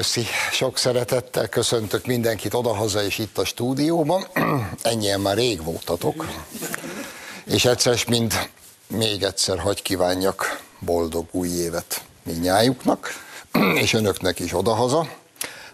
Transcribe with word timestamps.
Köszi. 0.00 0.26
Sok 0.52 0.78
szeretettel 0.78 1.48
köszöntök 1.48 2.06
mindenkit 2.06 2.54
odahaza 2.54 3.02
és 3.02 3.18
itt 3.18 3.38
a 3.38 3.44
stúdióban. 3.44 4.26
Ennyien 4.82 5.20
már 5.20 5.36
rég 5.36 5.64
voltatok. 5.64 6.26
És 7.44 7.64
egyszer, 7.64 7.98
mint 8.08 8.50
még 8.86 9.22
egyszer 9.22 9.58
hagy 9.58 9.82
kívánjak 9.82 10.60
boldog 10.78 11.26
új 11.30 11.48
évet 11.48 12.02
minnyájuknak, 12.22 13.08
és 13.82 13.92
önöknek 13.92 14.38
is 14.38 14.54
odahaza. 14.54 15.08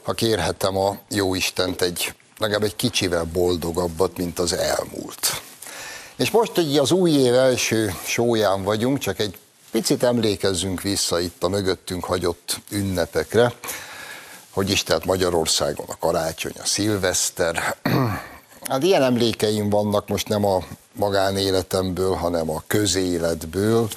Ha 0.02 0.12
kérhetem 0.12 0.76
a 0.76 0.98
jó 1.08 1.34
Istent 1.34 1.82
egy, 1.82 2.14
legalább 2.38 2.62
egy 2.62 2.76
kicsivel 2.76 3.24
boldogabbat, 3.24 4.16
mint 4.16 4.38
az 4.38 4.52
elmúlt. 4.52 5.42
És 6.16 6.30
most, 6.30 6.54
hogy 6.54 6.76
az 6.76 6.90
új 6.90 7.10
év 7.10 7.34
első 7.34 7.94
sóján 8.04 8.62
vagyunk, 8.62 8.98
csak 8.98 9.18
egy 9.18 9.38
picit 9.70 10.02
emlékezzünk 10.02 10.82
vissza 10.82 11.20
itt 11.20 11.42
a 11.42 11.48
mögöttünk 11.48 12.04
hagyott 12.04 12.60
ünnepekre, 12.70 13.52
hogy 14.56 14.70
is 14.70 14.82
tehát 14.82 15.04
Magyarországon 15.04 15.86
a 15.88 15.96
karácsony, 15.98 16.52
a 16.62 16.66
szilveszter. 16.66 17.56
Hát 18.68 18.82
ilyen 18.82 19.02
emlékeim 19.02 19.68
vannak 19.68 20.08
most 20.08 20.28
nem 20.28 20.44
a 20.44 20.58
magánéletemből, 20.92 22.14
hanem 22.14 22.50
a 22.50 22.62
közéletből, 22.66 23.88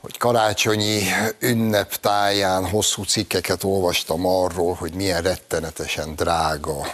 hogy 0.00 0.18
karácsonyi 0.18 1.02
ünneptáján 1.38 2.68
hosszú 2.68 3.02
cikkeket 3.02 3.64
olvastam 3.64 4.26
arról, 4.26 4.74
hogy 4.74 4.94
milyen 4.94 5.22
rettenetesen 5.22 6.14
drága 6.14 6.86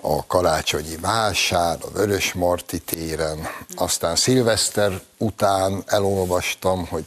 a 0.00 0.26
karácsonyi 0.26 0.96
vásár, 1.00 1.78
a 1.80 1.90
Vörös 1.90 2.32
Marti 2.32 2.78
téren, 2.78 3.48
aztán 3.76 4.16
szilveszter 4.16 5.00
után 5.18 5.82
elolvastam, 5.86 6.86
hogy 6.86 7.04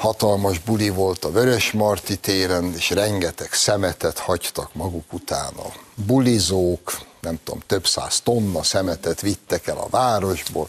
hatalmas 0.00 0.58
buli 0.58 0.88
volt 0.88 1.24
a 1.24 1.30
Vörös 1.30 1.72
Marti 1.72 2.16
téren, 2.16 2.72
és 2.76 2.90
rengeteg 2.90 3.52
szemetet 3.52 4.18
hagytak 4.18 4.74
maguk 4.74 5.12
után 5.12 5.52
a 5.56 5.72
bulizók, 6.06 6.98
nem 7.20 7.38
tudom, 7.44 7.60
több 7.66 7.86
száz 7.86 8.20
tonna 8.20 8.62
szemetet 8.62 9.20
vittek 9.20 9.66
el 9.66 9.76
a 9.76 9.86
városból. 9.90 10.68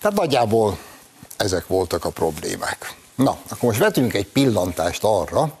Tehát 0.00 0.16
nagyjából 0.16 0.78
ezek 1.36 1.66
voltak 1.66 2.04
a 2.04 2.10
problémák. 2.10 2.94
Na, 3.14 3.30
akkor 3.48 3.68
most 3.68 3.78
vetünk 3.78 4.14
egy 4.14 4.26
pillantást 4.26 5.04
arra, 5.04 5.58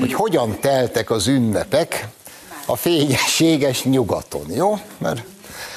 hogy 0.00 0.12
hogyan 0.12 0.60
teltek 0.60 1.10
az 1.10 1.26
ünnepek 1.26 2.08
a 2.66 2.76
fényességes 2.76 3.82
nyugaton, 3.82 4.50
jó? 4.50 4.78
Mert 4.98 5.22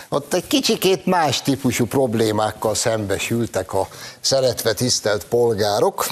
ott 0.10 0.34
egy 0.34 0.48
kicsikét 0.48 1.06
más 1.06 1.42
típusú 1.42 1.86
problémákkal 1.86 2.76
szembesültek 2.76 3.74
a 3.74 3.88
szeretve 4.20 4.74
tisztelt 4.74 5.26
polgárok. 5.26 6.06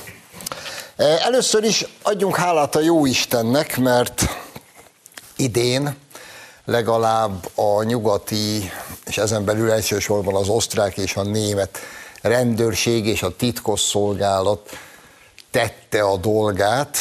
E, 0.96 1.04
először 1.04 1.64
is 1.64 1.86
adjunk 2.02 2.36
hálát 2.36 2.76
a 2.76 2.80
jó 2.80 3.06
Istennek, 3.06 3.78
mert 3.78 4.24
idén 5.36 5.96
legalább 6.66 7.50
a 7.56 7.84
nyugati, 7.84 8.72
és 9.06 9.18
ezen 9.18 9.46
belül 9.46 9.72
elsősorban 9.72 10.36
az 10.36 10.50
osztrák 10.50 10.98
és 10.98 11.16
a 11.16 11.24
német 11.24 11.80
rendőrség 12.22 13.06
és 13.06 13.24
a 13.24 13.36
titkosszolgálat 13.36 14.70
tette 15.52 16.02
a 16.02 16.18
dolgát, 16.18 16.98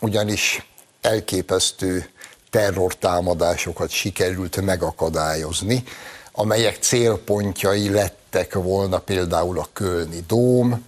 ugyanis 0.00 0.66
elképesztő 1.00 2.10
terrortámadásokat 2.50 3.90
sikerült 3.90 4.60
megakadályozni, 4.60 5.84
amelyek 6.32 6.76
célpontjai 6.80 7.90
lettek 7.90 8.54
volna 8.54 8.98
például 8.98 9.58
a 9.58 9.68
Kölni 9.72 10.24
Dóm, 10.26 10.84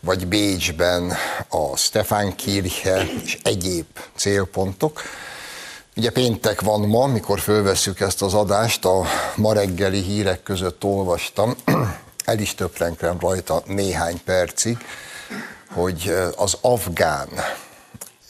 vagy 0.00 0.26
Bécsben 0.26 1.12
a 1.48 1.76
Stefánkirche 1.76 3.06
és 3.24 3.38
egyéb 3.42 3.86
célpontok. 4.16 5.02
Ugye 5.96 6.10
péntek 6.10 6.60
van 6.60 6.80
ma, 6.80 7.06
mikor 7.06 7.40
fölveszük 7.40 8.00
ezt 8.00 8.22
az 8.22 8.34
adást, 8.34 8.84
a 8.84 9.04
ma 9.36 9.52
reggeli 9.52 10.02
hírek 10.02 10.42
között 10.42 10.84
olvastam, 10.84 11.54
el 12.24 12.38
is 12.38 12.54
töprenkrem 12.54 13.18
rajta 13.20 13.62
néhány 13.66 14.22
percig, 14.24 14.78
hogy 15.74 16.14
az 16.36 16.56
afgán 16.60 17.28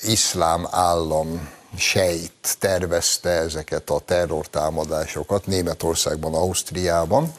iszlám 0.03 0.67
állam 0.71 1.49
sejt 1.77 2.57
tervezte 2.59 3.31
ezeket 3.31 3.91
a 3.91 3.99
terrortámadásokat 3.99 5.47
Németországban, 5.47 6.35
Ausztriában, 6.35 7.33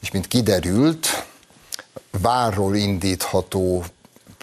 és 0.00 0.10
mint 0.10 0.28
kiderült, 0.28 1.06
várról 2.20 2.76
indítható 2.76 3.84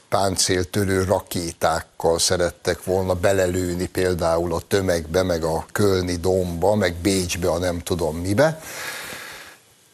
páncéltörő 0.10 1.04
rakétákkal 1.04 2.20
szerettek 2.20 2.84
volna 2.84 3.14
belelőni 3.14 3.88
például 3.88 4.54
a 4.54 4.62
tömegbe, 4.68 5.24
meg 5.24 5.44
a 5.44 5.66
Kölni 5.72 6.16
domba, 6.16 6.76
meg 6.76 6.96
Bécsbe, 6.96 7.50
a 7.50 7.58
nem 7.58 7.80
tudom 7.80 8.18
mibe. 8.18 8.62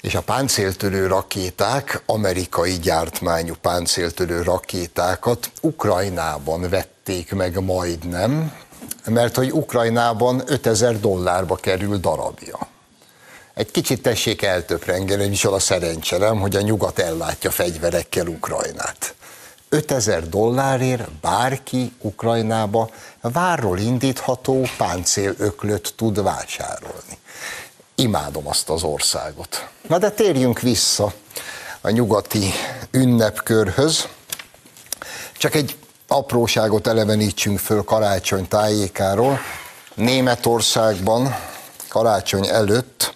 És 0.02 0.16
a 0.16 0.22
páncéltörő 0.22 1.08
rakéták, 1.08 2.02
amerikai 2.06 2.74
gyártmányú 2.74 3.53
páncéltörő 3.62 4.41
rakétákat 4.41 5.52
Ukrajnában 5.62 6.69
vették 6.69 7.34
meg 7.34 7.64
majdnem, 7.64 8.53
mert 9.06 9.35
hogy 9.35 9.52
Ukrajnában 9.52 10.41
5000 10.46 11.00
dollárba 11.00 11.56
kerül 11.56 11.97
darabja. 11.97 12.74
Egy 13.55 13.71
kicsit 13.71 14.01
tessék 14.01 14.41
eltöprengeni, 14.41 15.21
hogy 15.21 15.29
micsoda 15.29 15.59
szerencselem, 15.59 16.39
hogy 16.39 16.55
a 16.55 16.61
nyugat 16.61 16.99
ellátja 16.99 17.51
fegyverekkel 17.51 18.27
Ukrajnát. 18.27 19.16
5000 19.69 20.29
dollárért 20.29 21.11
bárki 21.11 21.93
Ukrajnába 22.01 22.89
várról 23.21 23.79
indítható 23.79 24.67
páncélöklöt 24.77 25.93
tud 25.95 26.23
vásárolni. 26.23 27.17
Imádom 27.95 28.47
azt 28.47 28.69
az 28.69 28.83
országot. 28.83 29.67
Na 29.87 29.97
de 29.97 30.09
térjünk 30.09 30.59
vissza 30.59 31.13
a 31.81 31.89
nyugati 31.89 32.51
ünnepkörhöz. 32.91 34.07
Csak 35.37 35.55
egy 35.55 35.77
apróságot 36.07 36.87
elevenítsünk 36.87 37.59
föl 37.59 37.83
karácsony 37.83 38.47
tájékáról. 38.47 39.39
Németországban 39.93 41.35
karácsony 41.87 42.47
előtt 42.47 43.15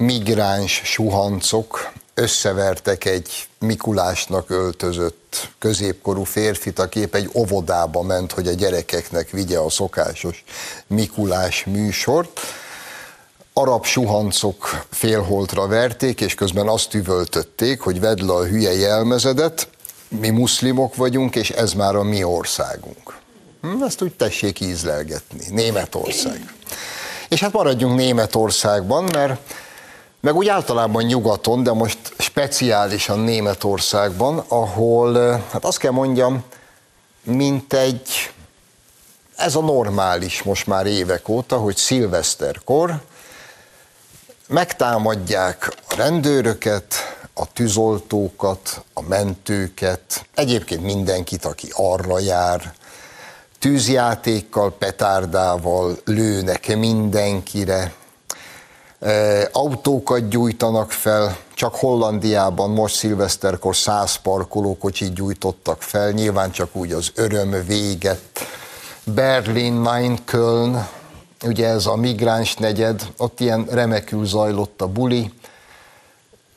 migráns 0.00 0.80
suhancok 0.84 1.92
összevertek 2.14 3.04
egy 3.04 3.48
Mikulásnak 3.58 4.50
öltözött 4.50 5.48
középkorú 5.58 6.24
férfit, 6.24 6.78
aki 6.78 7.00
épp 7.00 7.14
egy 7.14 7.30
óvodába 7.34 8.02
ment, 8.02 8.32
hogy 8.32 8.46
a 8.46 8.52
gyerekeknek 8.52 9.30
vigye 9.30 9.58
a 9.58 9.70
szokásos 9.70 10.44
Mikulás 10.86 11.64
műsort. 11.64 12.40
Arab 13.52 13.84
suhancok 13.84 14.84
félholtra 14.90 15.66
verték, 15.66 16.20
és 16.20 16.34
közben 16.34 16.68
azt 16.68 16.94
üvöltötték, 16.94 17.80
hogy 17.80 18.00
vedd 18.00 18.26
le 18.26 18.32
a 18.32 18.44
hülye 18.44 18.72
jelmezedet, 18.72 19.68
mi 20.08 20.28
muszlimok 20.28 20.96
vagyunk, 20.96 21.36
és 21.36 21.50
ez 21.50 21.72
már 21.72 21.94
a 21.94 22.02
mi 22.02 22.24
országunk. 22.24 23.18
Hm, 23.62 23.82
ezt 23.82 24.02
úgy 24.02 24.14
tessék 24.14 24.60
ízlelgetni. 24.60 25.44
Németország. 25.50 26.54
És 27.28 27.40
hát 27.40 27.52
maradjunk 27.52 27.96
Németországban, 27.96 29.04
mert 29.04 29.40
meg 30.20 30.34
úgy 30.34 30.48
általában 30.48 31.02
nyugaton, 31.02 31.62
de 31.62 31.72
most 31.72 31.98
speciálisan 32.18 33.18
Németországban, 33.18 34.44
ahol, 34.48 35.30
hát 35.50 35.64
azt 35.64 35.78
kell 35.78 35.90
mondjam, 35.90 36.44
mint 37.22 37.72
egy, 37.72 38.32
ez 39.36 39.54
a 39.54 39.60
normális 39.60 40.42
most 40.42 40.66
már 40.66 40.86
évek 40.86 41.28
óta, 41.28 41.56
hogy 41.56 41.76
szilveszterkor 41.76 43.00
megtámadják 44.48 45.72
a 45.88 45.94
rendőröket, 45.96 46.94
a 47.34 47.52
tűzoltókat, 47.52 48.84
a 48.94 49.02
mentőket, 49.02 50.26
egyébként 50.34 50.82
mindenkit, 50.82 51.44
aki 51.44 51.68
arra 51.72 52.18
jár, 52.18 52.74
tűzjátékkal, 53.58 54.72
petárdával 54.72 55.98
lőnek 56.04 56.76
mindenkire, 56.76 57.92
autókat 59.52 60.28
gyújtanak 60.28 60.90
fel, 60.90 61.36
csak 61.54 61.74
Hollandiában 61.74 62.70
most 62.70 62.94
szilveszterkor 62.94 63.76
száz 63.76 64.14
parkolókocsit 64.14 65.12
gyújtottak 65.12 65.82
fel, 65.82 66.10
nyilván 66.10 66.50
csak 66.50 66.76
úgy 66.76 66.92
az 66.92 67.10
öröm 67.14 67.64
véget. 67.66 68.20
Berlin, 69.04 69.72
Main, 69.72 70.18
Köln, 70.24 70.88
ugye 71.46 71.68
ez 71.68 71.86
a 71.86 71.96
migráns 71.96 72.54
negyed, 72.54 73.12
ott 73.16 73.40
ilyen 73.40 73.66
remekül 73.70 74.26
zajlott 74.26 74.80
a 74.80 74.88
buli. 74.88 75.32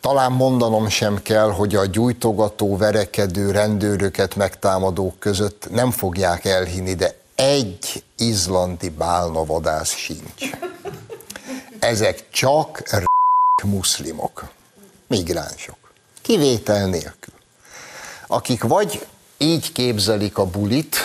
Talán 0.02 0.32
mondanom 0.32 0.90
sem 0.90 1.22
kell, 1.22 1.52
hogy 1.52 1.76
a 1.76 1.86
gyújtogató, 1.86 2.78
verekedő 2.78 3.52
rendőröket 3.52 4.36
megtámadók 4.36 5.20
között 5.20 5.68
nem 5.72 5.92
fogják 5.92 6.46
elhinni, 6.46 6.94
de 6.94 7.16
egy 7.36 8.04
izlandi 8.18 8.90
bálnavadász 8.90 9.96
sincs 9.96 10.50
ezek 11.84 12.30
csak 12.30 12.84
muszlimok, 13.64 14.50
migránsok, 15.08 15.78
kivétel 16.22 16.88
nélkül, 16.88 17.34
akik 18.28 18.64
vagy 18.64 19.06
így 19.38 19.72
képzelik 19.72 20.38
a 20.38 20.46
bulit, 20.46 20.98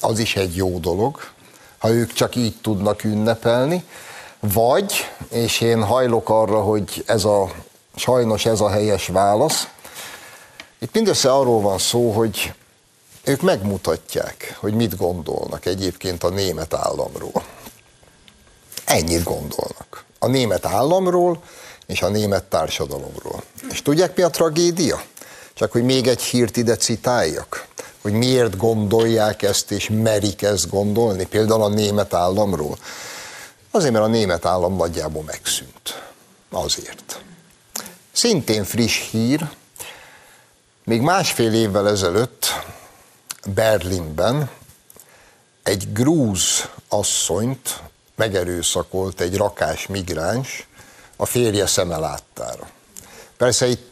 az 0.00 0.18
is 0.18 0.36
egy 0.36 0.56
jó 0.56 0.78
dolog, 0.78 1.30
ha 1.78 1.90
ők 1.90 2.12
csak 2.12 2.36
így 2.36 2.60
tudnak 2.60 3.04
ünnepelni, 3.04 3.84
vagy, 4.40 4.92
és 5.28 5.60
én 5.60 5.82
hajlok 5.82 6.28
arra, 6.28 6.62
hogy 6.62 7.04
ez 7.06 7.24
a, 7.24 7.50
sajnos 7.96 8.46
ez 8.46 8.60
a 8.60 8.70
helyes 8.70 9.06
válasz, 9.06 9.68
itt 10.78 10.94
mindössze 10.94 11.32
arról 11.32 11.60
van 11.60 11.78
szó, 11.78 12.10
hogy 12.10 12.52
ők 13.24 13.42
megmutatják, 13.42 14.56
hogy 14.60 14.74
mit 14.74 14.96
gondolnak 14.96 15.66
egyébként 15.66 16.24
a 16.24 16.28
német 16.28 16.74
államról. 16.74 17.44
Ennyit 18.88 19.22
gondolnak. 19.22 20.04
A 20.18 20.26
német 20.26 20.66
államról 20.66 21.42
és 21.86 22.02
a 22.02 22.08
német 22.08 22.44
társadalomról. 22.44 23.42
És 23.70 23.82
tudják, 23.82 24.16
mi 24.16 24.22
a 24.22 24.30
tragédia? 24.30 25.02
Csak 25.54 25.72
hogy 25.72 25.82
még 25.82 26.06
egy 26.06 26.22
hírt 26.22 26.56
ide 26.56 26.76
citáljak, 26.76 27.66
hogy 28.02 28.12
miért 28.12 28.56
gondolják 28.56 29.42
ezt 29.42 29.70
és 29.70 29.90
merik 29.92 30.42
ezt 30.42 30.70
gondolni, 30.70 31.26
például 31.26 31.62
a 31.62 31.68
német 31.68 32.14
államról. 32.14 32.78
Azért, 33.70 33.92
mert 33.92 34.04
a 34.04 34.08
német 34.08 34.44
állam 34.44 34.76
nagyjából 34.76 35.22
megszűnt. 35.22 36.02
Azért. 36.50 37.20
Szintén 38.12 38.64
friss 38.64 39.10
hír, 39.10 39.48
még 40.84 41.00
másfél 41.00 41.54
évvel 41.54 41.88
ezelőtt 41.88 42.46
Berlinben 43.54 44.50
egy 45.62 45.92
grúz 45.92 46.68
asszonyt 46.88 47.80
megerőszakolt 48.18 49.20
egy 49.20 49.36
rakás 49.36 49.86
migráns 49.86 50.68
a 51.16 51.26
férje 51.26 51.66
szeme 51.66 51.96
láttára. 51.96 52.68
Persze 53.36 53.66
itt 53.66 53.90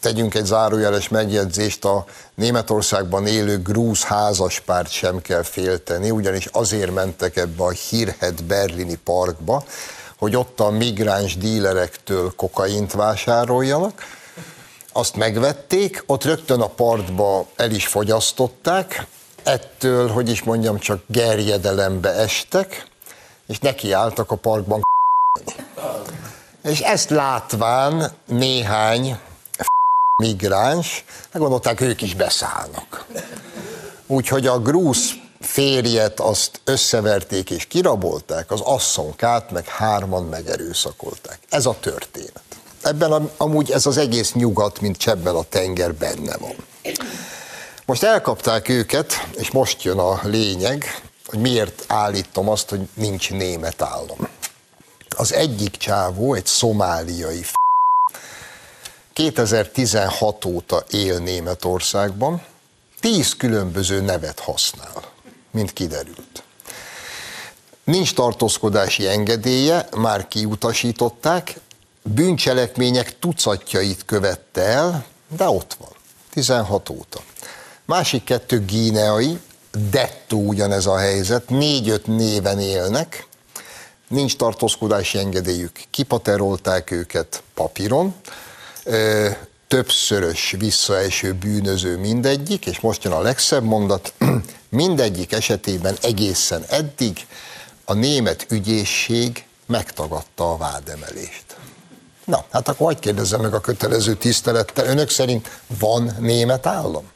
tegyünk 0.00 0.34
egy 0.34 0.44
zárójeles 0.44 1.08
megjegyzést, 1.08 1.84
a 1.84 2.04
Németországban 2.34 3.26
élő 3.26 3.62
grúz 3.62 4.02
házaspárt 4.02 4.90
sem 4.90 5.22
kell 5.22 5.42
félteni, 5.42 6.10
ugyanis 6.10 6.46
azért 6.46 6.94
mentek 6.94 7.36
ebbe 7.36 7.62
a 7.64 7.70
hírhet 7.70 8.44
berlini 8.44 8.98
parkba, 9.04 9.64
hogy 10.16 10.36
ott 10.36 10.60
a 10.60 10.70
migráns 10.70 11.36
dílerektől 11.36 12.32
kokaint 12.36 12.92
vásároljanak, 12.92 14.02
azt 14.92 15.16
megvették, 15.16 16.02
ott 16.06 16.24
rögtön 16.24 16.60
a 16.60 16.68
partba 16.68 17.46
el 17.56 17.70
is 17.70 17.86
fogyasztották, 17.86 19.06
ettől, 19.42 20.08
hogy 20.08 20.28
is 20.28 20.42
mondjam, 20.42 20.78
csak 20.78 21.02
gerjedelembe 21.06 22.10
estek, 22.10 22.86
és 23.46 23.58
nekiálltak 23.58 24.30
a 24.30 24.36
parkban 24.36 24.82
És 26.62 26.80
ezt 26.80 27.10
látván 27.10 28.12
néhány 28.26 29.18
migráns, 30.22 31.04
meggondolták, 31.32 31.80
ők 31.80 32.02
is 32.02 32.14
beszállnak. 32.14 33.06
Úgyhogy 34.06 34.46
a 34.46 34.58
grúz 34.58 35.10
férjet 35.40 36.20
azt 36.20 36.60
összeverték 36.64 37.50
és 37.50 37.66
kirabolták, 37.66 38.50
az 38.50 38.60
asszonkát 38.60 39.50
meg 39.50 39.68
hárman 39.68 40.24
megerőszakolták. 40.24 41.38
Ez 41.48 41.66
a 41.66 41.76
történet. 41.80 42.42
Ebben 42.82 43.30
amúgy 43.36 43.70
ez 43.70 43.86
az 43.86 43.96
egész 43.96 44.32
nyugat, 44.32 44.80
mint 44.80 44.96
csebbel 44.96 45.36
a 45.36 45.44
tenger 45.48 45.94
benne 45.94 46.36
van. 46.36 46.54
Most 47.84 48.02
elkapták 48.02 48.68
őket, 48.68 49.26
és 49.36 49.50
most 49.50 49.82
jön 49.82 49.98
a 49.98 50.20
lényeg, 50.22 50.84
hogy 51.26 51.38
miért 51.38 51.84
állítom 51.86 52.48
azt, 52.48 52.68
hogy 52.68 52.88
nincs 52.94 53.30
német 53.30 53.82
állam. 53.82 54.28
Az 55.16 55.32
egyik 55.32 55.76
csávó, 55.76 56.34
egy 56.34 56.46
szomáliai 56.46 57.42
f... 57.42 57.52
2016 59.12 60.44
óta 60.44 60.84
él 60.90 61.18
Németországban, 61.18 62.44
tíz 63.00 63.36
különböző 63.36 64.00
nevet 64.00 64.38
használ, 64.38 65.02
mint 65.50 65.72
kiderült. 65.72 66.42
Nincs 67.84 68.14
tartózkodási 68.14 69.06
engedélye, 69.06 69.88
már 69.96 70.28
kiutasították, 70.28 71.60
bűncselekmények 72.02 73.18
tucatjait 73.18 74.04
követte 74.04 74.62
el, 74.62 75.04
de 75.36 75.48
ott 75.48 75.76
van, 75.80 75.90
16 76.30 76.88
óta. 76.88 77.20
Másik 77.84 78.24
kettő 78.24 78.64
gíneai, 78.64 79.38
dettó 79.90 80.46
ugyanez 80.46 80.86
a 80.86 80.98
helyzet, 80.98 81.48
négy-öt 81.48 82.06
néven 82.06 82.60
élnek, 82.60 83.26
nincs 84.08 84.36
tartózkodási 84.36 85.18
engedélyük, 85.18 85.80
kipaterolták 85.90 86.90
őket 86.90 87.42
papíron, 87.54 88.14
többszörös 89.68 90.54
visszaeső 90.58 91.32
bűnöző 91.32 91.98
mindegyik, 91.98 92.66
és 92.66 92.80
most 92.80 93.04
jön 93.04 93.12
a 93.12 93.20
legszebb 93.20 93.64
mondat, 93.64 94.12
mindegyik 94.68 95.32
esetében 95.32 95.96
egészen 96.02 96.64
eddig 96.68 97.26
a 97.84 97.94
német 97.94 98.46
ügyészség 98.48 99.44
megtagadta 99.66 100.52
a 100.52 100.56
vádemelést. 100.56 101.44
Na, 102.24 102.44
hát 102.50 102.68
akkor 102.68 102.86
hagyd 102.86 102.98
kérdezzem 102.98 103.40
meg 103.40 103.54
a 103.54 103.60
kötelező 103.60 104.14
tisztelettel, 104.14 104.86
önök 104.86 105.10
szerint 105.10 105.60
van 105.78 106.16
német 106.18 106.66
állam? 106.66 107.14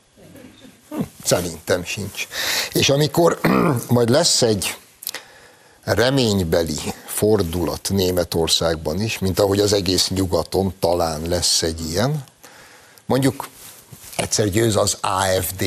Szerintem 1.25 1.85
sincs. 1.85 2.27
És 2.73 2.89
amikor 2.89 3.41
majd 3.89 4.09
lesz 4.09 4.43
egy 4.43 4.77
reménybeli 5.85 6.79
fordulat 7.07 7.89
Németországban 7.91 9.01
is, 9.01 9.19
mint 9.19 9.39
ahogy 9.39 9.61
az 9.61 9.73
egész 9.73 10.09
nyugaton 10.09 10.75
talán 10.81 11.23
lesz 11.29 11.63
egy 11.63 11.91
ilyen, 11.91 12.25
mondjuk 13.07 13.49
egyszer 14.17 14.49
győz 14.49 14.77
az 14.77 14.97
AFD, 15.01 15.65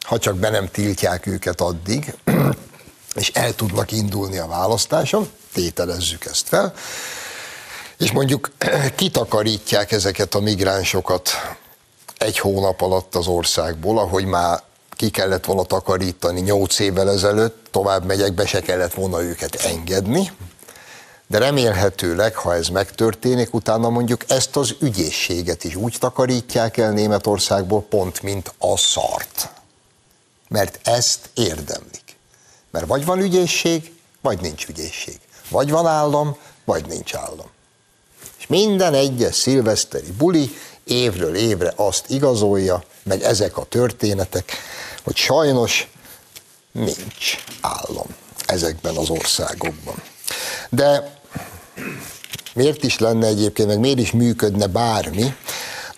ha 0.00 0.18
csak 0.18 0.36
be 0.36 0.50
nem 0.50 0.68
tiltják 0.68 1.26
őket 1.26 1.60
addig, 1.60 2.14
és 3.14 3.30
el 3.34 3.54
tudnak 3.54 3.92
indulni 3.92 4.38
a 4.38 4.46
választáson, 4.46 5.28
tételezzük 5.52 6.24
ezt 6.24 6.48
fel, 6.48 6.74
és 7.98 8.12
mondjuk 8.12 8.50
kitakarítják 8.96 9.92
ezeket 9.92 10.34
a 10.34 10.40
migránsokat 10.40 11.30
egy 12.18 12.38
hónap 12.38 12.80
alatt 12.80 13.14
az 13.14 13.26
országból, 13.26 13.98
ahogy 13.98 14.24
már 14.24 14.62
ki 14.90 15.10
kellett 15.10 15.44
volna 15.44 15.62
takarítani 15.62 16.40
nyolc 16.40 16.78
évvel 16.78 17.10
ezelőtt, 17.10 17.66
tovább 17.70 18.04
megyek, 18.04 18.32
be 18.32 18.46
se 18.46 18.60
kellett 18.60 18.94
volna 18.94 19.22
őket 19.22 19.54
engedni, 19.54 20.30
de 21.26 21.38
remélhetőleg, 21.38 22.34
ha 22.34 22.54
ez 22.54 22.68
megtörténik, 22.68 23.54
utána 23.54 23.88
mondjuk 23.88 24.30
ezt 24.30 24.56
az 24.56 24.74
ügyészséget 24.80 25.64
is 25.64 25.74
úgy 25.74 25.96
takarítják 25.98 26.76
el 26.76 26.90
Németországból, 26.90 27.82
pont 27.82 28.22
mint 28.22 28.54
a 28.58 28.76
szart. 28.76 29.50
Mert 30.48 30.88
ezt 30.88 31.30
érdemlik. 31.34 32.16
Mert 32.70 32.86
vagy 32.86 33.04
van 33.04 33.18
ügyészség, 33.18 33.92
vagy 34.20 34.40
nincs 34.40 34.68
ügyészség. 34.68 35.18
Vagy 35.48 35.70
van 35.70 35.86
állam, 35.86 36.36
vagy 36.64 36.86
nincs 36.86 37.14
állam. 37.14 37.46
És 38.38 38.46
minden 38.46 38.94
egyes 38.94 39.34
szilveszteri 39.34 40.12
buli 40.12 40.50
évről 40.84 41.34
évre 41.34 41.72
azt 41.76 42.10
igazolja, 42.10 42.84
meg 43.02 43.22
ezek 43.22 43.56
a 43.56 43.64
történetek, 43.64 44.52
hogy 45.02 45.16
sajnos 45.16 45.88
nincs 46.72 47.44
állam 47.60 48.06
ezekben 48.46 48.96
az 48.96 49.08
országokban. 49.08 50.02
De 50.70 51.18
miért 52.54 52.84
is 52.84 52.98
lenne 52.98 53.26
egyébként, 53.26 53.68
meg 53.68 53.78
miért 53.78 53.98
is 53.98 54.10
működne 54.10 54.66
bármi, 54.66 55.34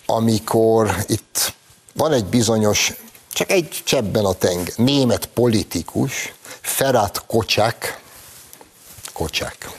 amikor 0.05 0.95
itt 1.07 1.53
van 1.93 2.11
egy 2.11 2.25
bizonyos, 2.25 2.93
csak 3.33 3.51
egy 3.51 3.81
csebben 3.83 4.25
a 4.25 4.33
tenger, 4.33 4.73
német 4.75 5.25
politikus, 5.25 6.33
Ferat 6.61 7.23
Kocsák, 7.27 8.01
Kocsák, 9.13 9.69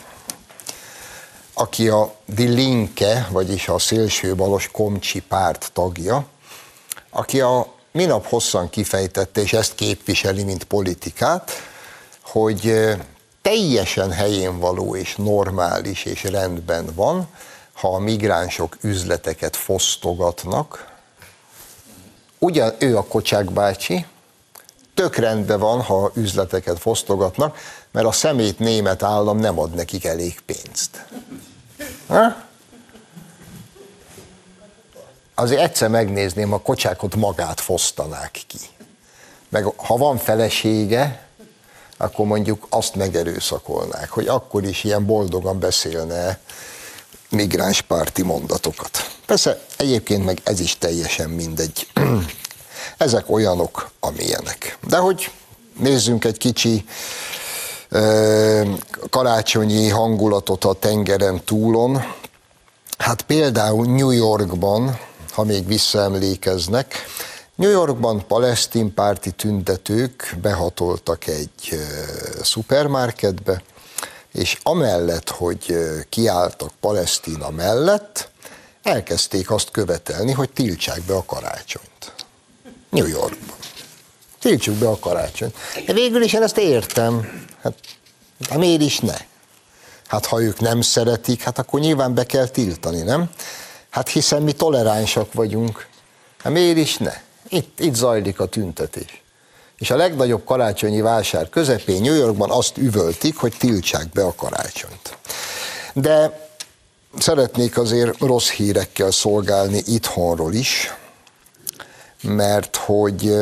aki 1.61 1.89
a 1.89 2.15
Die 2.27 2.49
Linke, 2.49 3.29
vagyis 3.31 3.69
a 3.69 3.79
szélsőbalos 3.79 4.69
Komcsi 4.73 5.21
párt 5.21 5.71
tagja, 5.73 6.27
aki 7.11 7.41
a 7.41 7.67
minap 7.93 8.27
hosszan 8.27 8.71
kifejtette, 8.71 9.41
és 9.41 9.53
ezt 9.53 9.75
képviseli, 9.75 10.43
mint 10.43 10.65
politikát, 10.65 11.51
hogy 12.23 12.95
teljesen 13.43 14.11
helyén 14.11 14.59
való 14.59 14.97
és 14.97 15.17
normális 15.17 16.05
és 16.05 16.25
rendben 16.25 16.89
van, 16.95 17.29
ha 17.73 17.95
a 17.95 17.99
migránsok 17.99 18.77
üzleteket 18.81 19.57
fosztogatnak. 19.57 20.97
Ugyan 22.39 22.75
ő 22.79 22.97
a 22.97 23.05
Kocsák 23.05 23.51
bácsi, 23.53 24.07
tök 24.95 25.17
rendben 25.17 25.59
van, 25.59 25.83
ha 25.83 26.11
üzleteket 26.15 26.79
fosztogatnak, 26.79 27.57
mert 27.91 28.07
a 28.07 28.13
szemét 28.13 28.59
német 28.59 29.03
állam 29.03 29.39
nem 29.39 29.59
ad 29.59 29.75
nekik 29.75 30.05
elég 30.05 30.41
pénzt. 30.41 31.07
Ha? 32.09 32.47
Azért 35.35 35.61
egyszer 35.61 35.89
megnézném, 35.89 36.53
a 36.53 36.61
kocsákot 36.61 37.17
magát 37.17 37.61
fosztanák 37.61 38.41
ki. 38.47 38.59
Meg 39.49 39.65
ha 39.65 39.97
van 39.97 40.17
felesége, 40.17 41.27
akkor 41.97 42.27
mondjuk 42.27 42.67
azt 42.71 42.95
megerőszakolnák, 42.95 44.11
hogy 44.11 44.27
akkor 44.27 44.65
is 44.65 44.85
ilyen 44.85 45.07
boldogan 45.07 45.59
beszélne 45.59 46.39
migránspárti 47.29 48.23
mondatokat. 48.23 49.11
Persze 49.27 49.61
egyébként 49.77 50.25
meg 50.25 50.41
ez 50.45 50.61
is 50.61 50.79
teljesen 50.79 51.31
mindegy. 51.31 51.87
Ezek 52.97 53.31
olyanok, 53.31 53.91
amilyenek. 54.01 54.79
De 54.87 54.97
hogy 54.97 55.31
nézzünk 55.79 56.25
egy 56.25 56.39
kicsi 56.39 56.85
karácsonyi 59.11 59.89
hangulatot 59.89 60.65
a 60.65 60.73
tengeren 60.73 61.45
túlon. 61.45 62.03
Hát 62.99 63.23
például 63.23 63.87
New 63.87 64.11
Yorkban, 64.11 64.99
ha 65.31 65.45
még 65.45 65.67
visszaemlékeznek, 65.67 66.95
New 67.55 67.71
Yorkban 67.71 68.27
palesztin 68.27 68.95
párti 68.95 69.31
tüntetők 69.31 70.37
behatoltak 70.43 71.27
egy 71.27 71.79
szupermarketbe, 72.43 73.63
és 74.33 74.59
amellett, 74.63 75.31
hogy 75.31 75.77
kiálltak 76.09 76.71
Palesztina 76.81 77.51
mellett, 77.51 78.31
elkezdték 78.83 79.51
azt 79.51 79.71
követelni, 79.71 80.33
hogy 80.33 80.51
tiltsák 80.51 81.03
be 81.03 81.15
a 81.15 81.25
karácsonyt. 81.25 82.13
New 82.91 83.07
Yorkban. 83.07 83.57
Tiltsuk 84.41 84.75
be 84.75 84.89
a 84.89 84.99
karácsonyt. 84.99 85.55
Végül 85.87 86.23
is 86.23 86.33
én 86.33 86.43
ezt 86.43 86.59
értem. 86.59 87.47
Hát, 87.63 87.75
hát 88.49 88.59
miért 88.59 88.81
is 88.81 88.99
ne? 88.99 89.17
Hát 90.07 90.27
ha 90.27 90.43
ők 90.43 90.61
nem 90.61 90.81
szeretik, 90.81 91.43
hát 91.43 91.59
akkor 91.59 91.81
nyilván 91.81 92.15
be 92.15 92.25
kell 92.25 92.47
tiltani, 92.47 93.03
nem? 93.03 93.31
Hát 93.91 94.09
hiszen 94.09 94.43
mi 94.43 94.53
toleránsak 94.53 95.33
vagyunk. 95.33 95.87
Hát 96.43 96.53
miért 96.53 96.77
is 96.77 96.97
ne? 96.97 97.13
Itt, 97.49 97.81
itt 97.81 97.95
zajlik 97.95 98.41
a 98.41 98.47
tüntetés. 98.47 99.23
És 99.79 99.91
a 99.91 99.97
legnagyobb 99.97 100.45
karácsonyi 100.45 101.01
vásár 101.01 101.49
közepén 101.49 102.01
New 102.01 102.15
Yorkban 102.15 102.51
azt 102.51 102.77
üvöltik, 102.77 103.37
hogy 103.37 103.55
tiltsák 103.59 104.09
be 104.09 104.25
a 104.25 104.35
karácsonyt. 104.35 105.19
De 105.93 106.47
szeretnék 107.19 107.79
azért 107.79 108.19
rossz 108.19 108.49
hírekkel 108.51 109.11
szolgálni 109.11 109.83
itthonról 109.87 110.53
is, 110.53 110.95
mert 112.23 112.77
hogy 112.77 113.35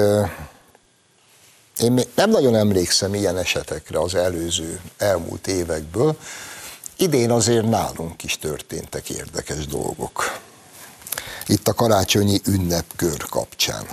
én 1.79 2.01
nem 2.15 2.31
nagyon 2.31 2.55
emlékszem 2.55 3.15
ilyen 3.15 3.39
esetekre 3.39 4.01
az 4.01 4.15
előző, 4.15 4.81
elmúlt 4.97 5.47
évekből. 5.47 6.17
Idén 6.97 7.31
azért 7.31 7.69
nálunk 7.69 8.23
is 8.23 8.39
történtek 8.39 9.11
érdekes 9.11 9.67
dolgok. 9.67 10.39
Itt 11.47 11.69
a 11.69 11.75
karácsonyi 11.75 12.41
ünnepkör 12.47 13.25
kapcsán. 13.29 13.87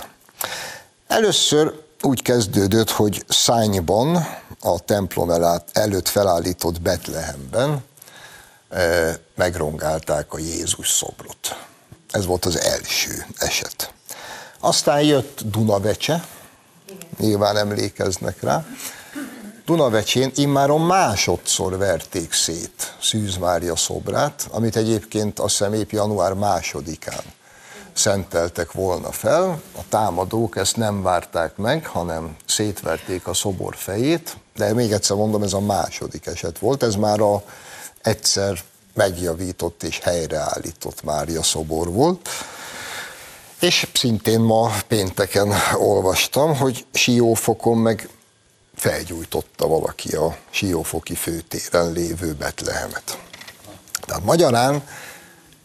Először 1.06 1.82
úgy 2.02 2.22
kezdődött, 2.22 2.90
hogy 2.90 3.24
Szányban, 3.28 4.26
a 4.60 4.78
templom 4.78 5.30
előtt 5.72 6.08
felállított 6.08 6.80
Betlehemben 6.80 7.84
megrongálták 9.34 10.32
a 10.32 10.38
Jézus 10.38 10.90
szobrot. 10.90 11.56
Ez 12.10 12.26
volt 12.26 12.44
az 12.44 12.60
első 12.60 13.26
eset. 13.36 13.92
Aztán 14.60 15.02
jött 15.02 15.40
Dunavecse, 15.44 16.24
nyilván 17.18 17.56
emlékeznek 17.56 18.42
rá. 18.42 18.64
Dunavecsén 19.66 20.30
immáron 20.34 20.80
másodszor 20.80 21.78
verték 21.78 22.32
szét 22.32 22.94
Szűz 23.02 23.36
Mária 23.36 23.76
szobrát, 23.76 24.48
amit 24.50 24.76
egyébként 24.76 25.38
azt 25.38 25.56
hiszem 25.56 25.72
épp 25.72 25.90
január 25.90 26.32
másodikán 26.32 27.22
szenteltek 27.92 28.72
volna 28.72 29.12
fel. 29.12 29.60
A 29.76 29.80
támadók 29.88 30.56
ezt 30.56 30.76
nem 30.76 31.02
várták 31.02 31.56
meg, 31.56 31.86
hanem 31.86 32.36
szétverték 32.46 33.26
a 33.26 33.34
szobor 33.34 33.76
fejét, 33.76 34.36
de 34.56 34.72
még 34.72 34.92
egyszer 34.92 35.16
mondom, 35.16 35.42
ez 35.42 35.52
a 35.52 35.60
második 35.60 36.26
eset 36.26 36.58
volt, 36.58 36.82
ez 36.82 36.94
már 36.94 37.20
a 37.20 37.42
egyszer 38.02 38.58
megjavított 38.94 39.82
és 39.82 40.00
helyreállított 40.02 41.02
Mária 41.02 41.42
szobor 41.42 41.92
volt. 41.92 42.28
És 43.64 43.86
szintén 43.94 44.40
ma 44.40 44.72
pénteken 44.88 45.52
olvastam, 45.74 46.56
hogy 46.56 46.86
Siófokon 46.92 47.78
meg 47.78 48.08
felgyújtotta 48.74 49.66
valaki 49.66 50.14
a 50.14 50.36
Siófoki 50.50 51.14
főtéren 51.14 51.92
lévő 51.92 52.32
Betlehemet. 52.32 53.18
Tehát 54.00 54.24
magyarán 54.24 54.88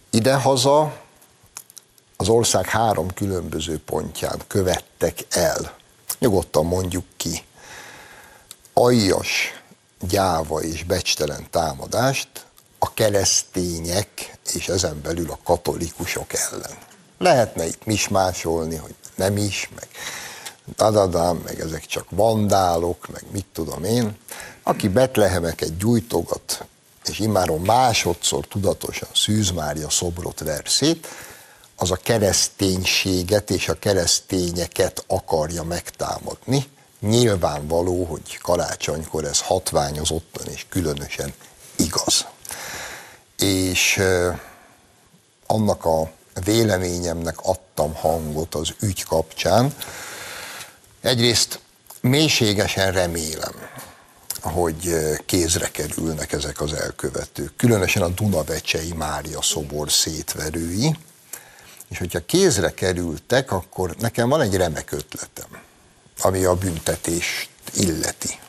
idehaza 0.10 1.01
az 2.18 2.29
ország 2.29 2.65
három 2.65 3.13
különböző 3.13 3.79
pontján 3.86 4.41
követtek 4.48 5.18
el, 5.29 5.75
nyugodtan 6.20 6.65
mondjuk 6.65 7.06
ki, 7.18 7.44
aljas, 8.74 9.62
gyáva 10.00 10.62
és 10.62 10.84
becstelen 10.84 11.48
támadást 11.50 12.29
a 12.77 12.94
keresztények 12.94 14.38
és 14.53 14.68
ezen 14.68 15.01
belül 15.01 15.32
a 15.32 15.39
katolikusok 15.44 16.34
ellen. 16.34 16.88
Lehetne 17.20 17.66
itt 17.66 17.86
mismásolni, 17.86 18.76
hogy 18.76 18.96
nem 19.16 19.38
is, 19.38 19.70
meg 19.76 19.88
dadadám, 20.76 21.36
meg 21.36 21.60
ezek 21.60 21.86
csak 21.86 22.06
vandálok, 22.10 23.08
meg 23.08 23.24
mit 23.32 23.46
tudom 23.54 23.84
én. 23.84 24.18
Aki 24.64 24.88
Betlehemeket 24.88 25.78
gyújtogat, 25.78 26.66
és 27.06 27.20
immáron 27.20 27.62
másodszor 27.62 28.48
tudatosan 28.48 29.10
Szűz 29.14 29.52
Mária 29.52 29.90
szobrot 29.90 30.40
ver 30.40 30.64
szét, 30.66 31.08
az 31.76 31.92
a 31.92 31.96
kereszténységet 31.96 33.50
és 33.50 33.70
a 33.70 33.80
keresztényeket 33.80 35.04
akarja 35.08 35.64
megtámadni. 35.64 36.66
Nyilvánvaló, 37.00 38.04
hogy 38.04 38.38
karácsonykor 38.38 39.24
ez 39.24 39.42
hatványozottan 39.42 40.48
és 40.48 40.66
különösen 40.70 41.34
igaz. 41.76 42.26
És 43.38 44.02
annak 45.48 45.86
a 45.86 46.12
véleményemnek 46.43 47.39
adtam 47.41 47.93
hangot 47.93 48.55
az 48.55 48.74
ügy 48.79 49.03
kapcsán. 49.03 49.74
Egyrészt 51.01 51.60
mélységesen 52.01 52.91
remélem, 52.91 53.53
hogy 54.41 54.93
kézre 55.25 55.67
kerülnek 55.72 56.31
ezek 56.31 56.62
az 56.62 56.74
elkövetők, 56.74 57.55
különösen 57.55 58.01
a 58.01 58.08
Dunavecsei 58.08 58.93
Mária 58.93 59.41
szobor 59.41 59.91
szétverői, 59.91 60.96
és 61.89 61.98
hogyha 61.98 62.25
kézre 62.25 62.74
kerültek, 62.74 63.51
akkor 63.51 63.96
nekem 64.00 64.29
van 64.29 64.41
egy 64.41 64.55
remek 64.55 64.91
ötletem, 64.91 65.62
ami 66.19 66.43
a 66.43 66.55
büntetést 66.55 67.50
illeti. 67.74 68.39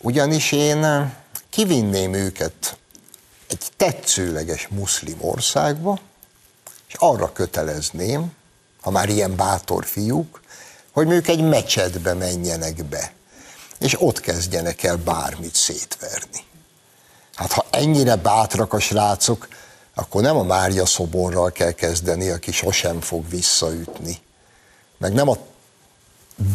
Ugyanis 0.00 0.52
én 0.52 1.12
kivinném 1.50 2.14
őket 2.14 2.76
egy 3.48 3.70
tetszőleges 3.76 4.68
muszlim 4.68 5.18
országba, 5.20 5.98
és 6.94 7.00
arra 7.00 7.32
kötelezném, 7.32 8.32
ha 8.80 8.90
már 8.90 9.08
ilyen 9.08 9.36
bátor 9.36 9.84
fiúk, 9.84 10.40
hogy 10.92 11.10
ők 11.10 11.28
egy 11.28 11.42
mecsetbe 11.42 12.14
menjenek 12.14 12.84
be, 12.84 13.12
és 13.78 14.00
ott 14.00 14.20
kezdjenek 14.20 14.82
el 14.82 14.96
bármit 14.96 15.54
szétverni. 15.54 16.44
Hát 17.34 17.52
ha 17.52 17.64
ennyire 17.70 18.16
bátrak 18.16 18.72
a 18.72 18.78
srácok, 18.78 19.48
akkor 19.94 20.22
nem 20.22 20.36
a 20.36 20.42
Mária 20.42 20.86
szoborral 20.86 21.52
kell 21.52 21.72
kezdeni, 21.72 22.28
aki 22.28 22.52
sosem 22.52 23.00
fog 23.00 23.28
visszaütni. 23.28 24.18
Meg 24.98 25.12
nem 25.12 25.28
a 25.28 25.36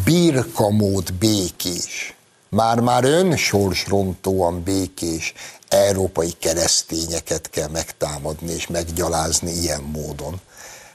birkamód 0.04 1.14
békés, 1.14 2.16
már-már 2.50 3.04
önsorsrontóan 3.04 4.64
békés 4.64 5.34
európai 5.70 6.32
keresztényeket 6.40 7.50
kell 7.50 7.68
megtámadni 7.68 8.52
és 8.52 8.68
meggyalázni 8.68 9.52
ilyen 9.52 9.82
módon. 9.82 10.42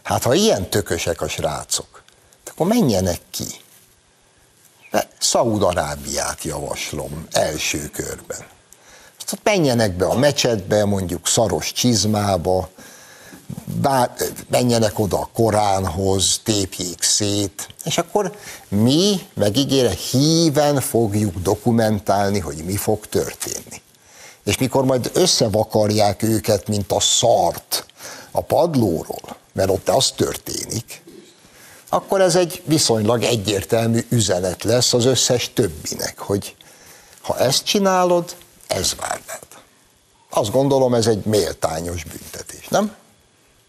Hát 0.02 0.22
ha 0.22 0.34
ilyen 0.34 0.70
tökösek 0.70 1.20
a 1.20 1.28
srácok, 1.28 2.02
akkor 2.50 2.66
menjenek 2.66 3.20
ki. 3.30 3.46
Szaúd-Arábiát 5.18 6.42
javaslom 6.42 7.26
első 7.30 7.88
körben. 7.88 8.46
Azt 9.18 9.38
menjenek 9.42 9.96
be 9.96 10.06
a 10.06 10.18
mecsetbe, 10.18 10.84
mondjuk 10.84 11.26
szaros 11.26 11.72
csizmába, 11.72 12.68
bár, 13.64 14.10
menjenek 14.48 14.98
oda 14.98 15.18
a 15.18 15.30
Koránhoz, 15.32 16.40
tépjék 16.42 17.02
szét, 17.02 17.68
és 17.84 17.98
akkor 17.98 18.36
mi, 18.68 19.20
megígére, 19.34 19.90
híven 20.10 20.80
fogjuk 20.80 21.38
dokumentálni, 21.38 22.38
hogy 22.38 22.56
mi 22.56 22.76
fog 22.76 23.06
történni. 23.06 23.82
És 24.44 24.58
mikor 24.58 24.84
majd 24.84 25.10
összevakarják 25.14 26.22
őket, 26.22 26.68
mint 26.68 26.92
a 26.92 27.00
szart 27.00 27.86
a 28.30 28.40
padlóról, 28.40 29.36
mert 29.52 29.70
ott 29.70 29.88
az 29.88 30.10
történik, 30.10 31.02
akkor 31.88 32.20
ez 32.20 32.36
egy 32.36 32.62
viszonylag 32.64 33.22
egyértelmű 33.22 34.06
üzenet 34.08 34.62
lesz 34.62 34.92
az 34.92 35.04
összes 35.04 35.50
többinek, 35.52 36.18
hogy 36.18 36.54
ha 37.22 37.38
ezt 37.38 37.64
csinálod, 37.64 38.36
ez 38.66 38.94
vár 38.94 39.20
Azt 40.30 40.50
gondolom, 40.50 40.94
ez 40.94 41.06
egy 41.06 41.24
méltányos 41.24 42.04
büntetés, 42.04 42.68
nem? 42.68 42.96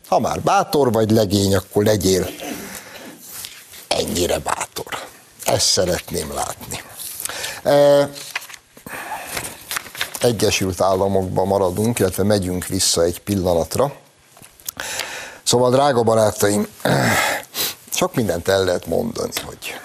Ha 0.07 0.19
már 0.19 0.41
bátor 0.41 0.91
vagy 0.91 1.11
legény, 1.11 1.55
akkor 1.55 1.83
legyél 1.83 2.29
ennyire 3.87 4.39
bátor. 4.39 5.07
Ezt 5.45 5.67
szeretném 5.67 6.33
látni. 6.33 6.83
E, 7.63 8.09
Egyesült 10.25 10.81
Államokban 10.81 11.47
maradunk, 11.47 11.99
illetve 11.99 12.23
megyünk 12.23 12.65
vissza 12.65 13.03
egy 13.03 13.21
pillanatra. 13.21 13.93
Szóval, 15.43 15.71
drága 15.71 16.03
barátaim, 16.03 16.67
sok 17.91 18.15
mindent 18.15 18.47
el 18.47 18.63
lehet 18.63 18.85
mondani, 18.85 19.31
hogy 19.45 19.79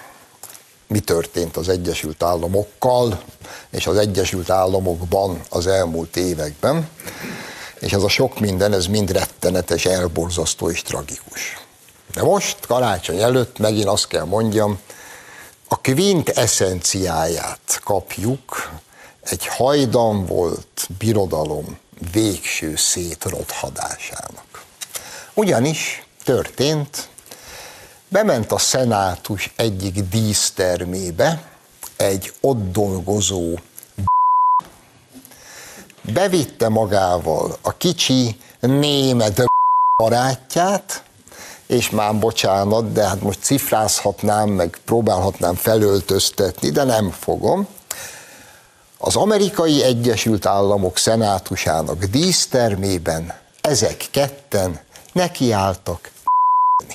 mi 0.87 1.01
történt 1.01 1.57
az 1.57 1.69
Egyesült 1.69 2.23
Államokkal 2.23 3.21
és 3.71 3.87
az 3.87 3.97
Egyesült 3.97 4.51
Államokban 4.51 5.41
az 5.49 5.67
elmúlt 5.67 6.17
években, 6.17 6.89
és 7.81 7.93
ez 7.93 8.03
a 8.03 8.09
sok 8.09 8.39
minden, 8.39 8.73
ez 8.73 8.87
mind 8.87 9.11
rettenetes, 9.11 9.85
elborzasztó 9.85 10.71
és 10.71 10.83
tragikus. 10.83 11.59
De 12.15 12.23
most, 12.23 12.67
karácsony 12.67 13.21
előtt 13.21 13.59
megint 13.59 13.87
azt 13.89 14.07
kell 14.09 14.25
mondjam, 14.25 14.79
a 15.69 15.81
kvint 15.81 16.29
eszenciáját 16.29 17.81
kapjuk 17.85 18.71
egy 19.23 19.47
hajdan 19.47 20.27
volt 20.27 20.89
birodalom 20.99 21.79
végső 22.13 22.77
szétrothadásának. 22.77 24.65
Ugyanis 25.35 26.07
történt, 26.25 27.09
bement 28.09 28.53
a 28.53 28.59
szenátus 28.59 29.53
egyik 29.57 30.01
dísztermébe 30.09 31.51
egy 31.97 32.33
ott 32.41 32.73
dolgozó 32.73 33.59
bevitte 36.03 36.69
magával 36.69 37.59
a 37.61 37.77
kicsi 37.77 38.37
német 38.61 39.45
barátját, 39.97 41.03
és 41.67 41.91
már 41.91 42.19
bocsánat, 42.19 42.93
de 42.93 43.09
hát 43.09 43.23
most 43.23 43.43
cifrázhatnám, 43.43 44.49
meg 44.49 44.79
próbálhatnám 44.85 45.55
felöltöztetni, 45.55 46.71
de 46.71 46.85
nem 46.85 47.11
fogom. 47.11 47.67
Az 49.03 49.17
amerikai 49.17 49.83
Egyesült 49.83 50.47
Államok 50.47 50.99
szenátusának 50.99 52.05
dísztermében 52.05 53.33
ezek 53.61 54.05
ketten 54.11 54.81
nekiálltak 55.13 56.11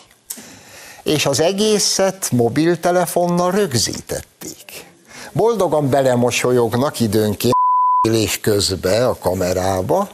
és 1.04 1.26
az 1.26 1.40
egészet 1.40 2.32
mobiltelefonnal 2.32 3.52
rögzítették. 3.52 4.86
Boldogan 5.32 5.90
belemosolyognak 5.90 7.00
időnként 7.00 7.56
élés 8.08 8.40
közben 8.40 9.04
a 9.04 9.18
kamerába, 9.18 10.10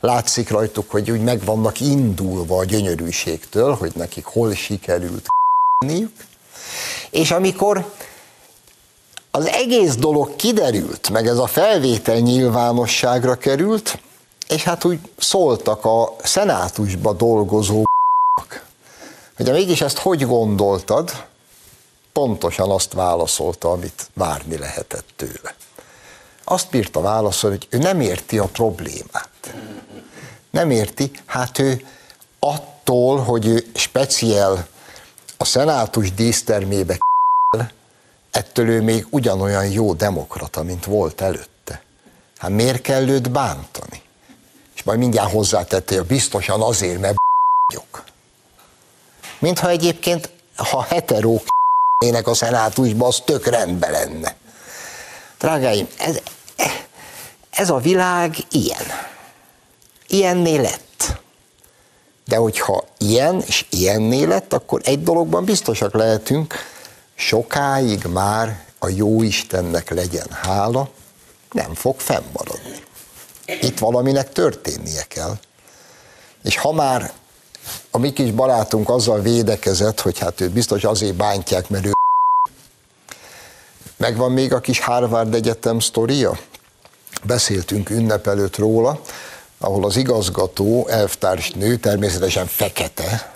látszik 0.00 0.50
rajtuk, 0.50 0.90
hogy 0.90 1.10
úgy 1.10 1.22
meg 1.22 1.44
vannak 1.44 1.80
indulva 1.80 2.56
a 2.56 2.64
gyönyörűségtől, 2.64 3.74
hogy 3.74 3.92
nekik 3.94 4.24
hol 4.24 4.54
sikerült 4.54 5.26
és 7.10 7.30
amikor 7.30 7.92
az 9.36 9.46
egész 9.46 9.94
dolog 9.94 10.36
kiderült, 10.36 11.10
meg 11.10 11.26
ez 11.26 11.38
a 11.38 11.46
felvétel 11.46 12.18
nyilvánosságra 12.18 13.34
került, 13.34 13.98
és 14.48 14.62
hát 14.62 14.84
úgy 14.84 14.98
szóltak 15.18 15.84
a 15.84 16.16
szenátusba 16.22 17.12
dolgozó 17.12 17.84
hogy 19.36 19.50
mégis 19.50 19.80
ezt 19.80 19.98
hogy 19.98 20.26
gondoltad, 20.26 21.26
pontosan 22.12 22.70
azt 22.70 22.92
válaszolta, 22.92 23.70
amit 23.70 24.10
várni 24.14 24.58
lehetett 24.58 25.08
tőle. 25.16 25.54
Azt 26.44 26.70
bírta 26.70 27.00
válaszolni, 27.00 27.56
hogy 27.56 27.78
ő 27.78 27.82
nem 27.82 28.00
érti 28.00 28.38
a 28.38 28.44
problémát. 28.44 29.54
Nem 30.50 30.70
érti, 30.70 31.10
hát 31.26 31.58
ő 31.58 31.86
attól, 32.38 33.18
hogy 33.18 33.46
ő 33.46 33.64
speciál 33.74 34.66
a 35.36 35.44
szenátus 35.44 36.14
dísztermébe 36.14 36.98
ettől 38.36 38.68
ő 38.68 38.82
még 38.82 39.06
ugyanolyan 39.10 39.66
jó 39.66 39.94
demokrata, 39.94 40.62
mint 40.62 40.84
volt 40.84 41.20
előtte. 41.20 41.82
Hát 42.38 42.50
miért 42.50 42.80
kell 42.80 43.08
őt 43.08 43.30
bántani? 43.30 44.02
És 44.74 44.82
majd 44.82 44.98
mindjárt 44.98 45.30
hozzátette, 45.30 45.96
hogy 45.96 46.06
biztosan 46.06 46.62
azért, 46.62 47.00
mert 47.00 47.14
vagyok. 47.66 48.04
Mintha 49.38 49.68
egyébként, 49.68 50.30
ha 50.56 50.82
heterók 50.82 51.42
ének 52.04 52.26
a 52.26 52.34
szenátusban, 52.34 53.08
az 53.08 53.22
tök 53.24 53.46
rendben 53.46 53.90
lenne. 53.90 54.36
Drágáim, 55.38 55.88
ez, 55.98 56.20
ez 57.50 57.70
a 57.70 57.78
világ 57.78 58.36
ilyen. 58.50 58.84
Ilyenné 60.06 60.56
lett. 60.56 61.20
De 62.24 62.36
hogyha 62.36 62.84
ilyen 62.98 63.42
és 63.46 63.66
ilyenné 63.70 64.24
lett, 64.24 64.52
akkor 64.52 64.80
egy 64.84 65.02
dologban 65.02 65.44
biztosak 65.44 65.94
lehetünk, 65.94 66.54
sokáig 67.16 68.04
már 68.04 68.64
a 68.78 68.88
jó 68.88 69.22
Istennek 69.22 69.90
legyen 69.90 70.26
hála, 70.30 70.88
nem 71.50 71.74
fog 71.74 71.98
fennmaradni. 71.98 72.78
Itt 73.60 73.78
valaminek 73.78 74.32
történnie 74.32 75.02
kell. 75.02 75.38
És 76.42 76.56
ha 76.56 76.72
már 76.72 77.12
a 77.90 77.98
mi 77.98 78.12
kis 78.12 78.30
barátunk 78.30 78.88
azzal 78.88 79.20
védekezett, 79.20 80.00
hogy 80.00 80.18
hát 80.18 80.40
őt 80.40 80.52
biztos 80.52 80.84
azért 80.84 81.14
bántják, 81.14 81.68
mert 81.68 81.86
ő 81.86 81.92
Megvan 83.96 84.32
még 84.32 84.52
a 84.52 84.60
kis 84.60 84.80
Harvard 84.80 85.34
Egyetem 85.34 85.78
sztoria? 85.78 86.38
Beszéltünk 87.22 87.90
ünnep 87.90 88.26
előtt 88.26 88.56
róla, 88.56 89.00
ahol 89.58 89.84
az 89.84 89.96
igazgató, 89.96 90.88
elvtársnő, 90.88 91.76
természetesen 91.76 92.46
fekete, 92.46 93.32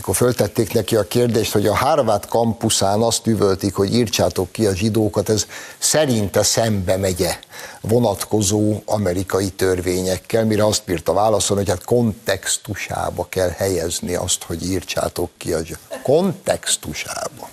mikor 0.00 0.16
föltették 0.16 0.72
neki 0.72 0.96
a 0.96 1.02
kérdést, 1.06 1.52
hogy 1.52 1.66
a 1.66 1.76
Harvard 1.76 2.26
kampuszán 2.26 3.00
azt 3.00 3.26
üvöltik, 3.26 3.74
hogy 3.74 3.94
írtsátok 3.94 4.52
ki 4.52 4.66
a 4.66 4.74
zsidókat, 4.74 5.28
ez 5.28 5.46
szerinte 5.78 6.42
szembe 6.42 6.96
megye 6.96 7.38
vonatkozó 7.80 8.82
amerikai 8.84 9.48
törvényekkel, 9.48 10.44
mire 10.44 10.64
azt 10.64 10.84
bírta 10.84 11.12
válaszolni, 11.12 11.62
hogy 11.62 11.72
hát 11.72 11.84
kontextusába 11.84 13.26
kell 13.28 13.48
helyezni 13.48 14.14
azt, 14.14 14.42
hogy 14.42 14.70
írtsátok 14.70 15.30
ki 15.36 15.52
a 15.52 15.64
zsidókat. 15.64 16.02
Kontextusába. 16.02 17.48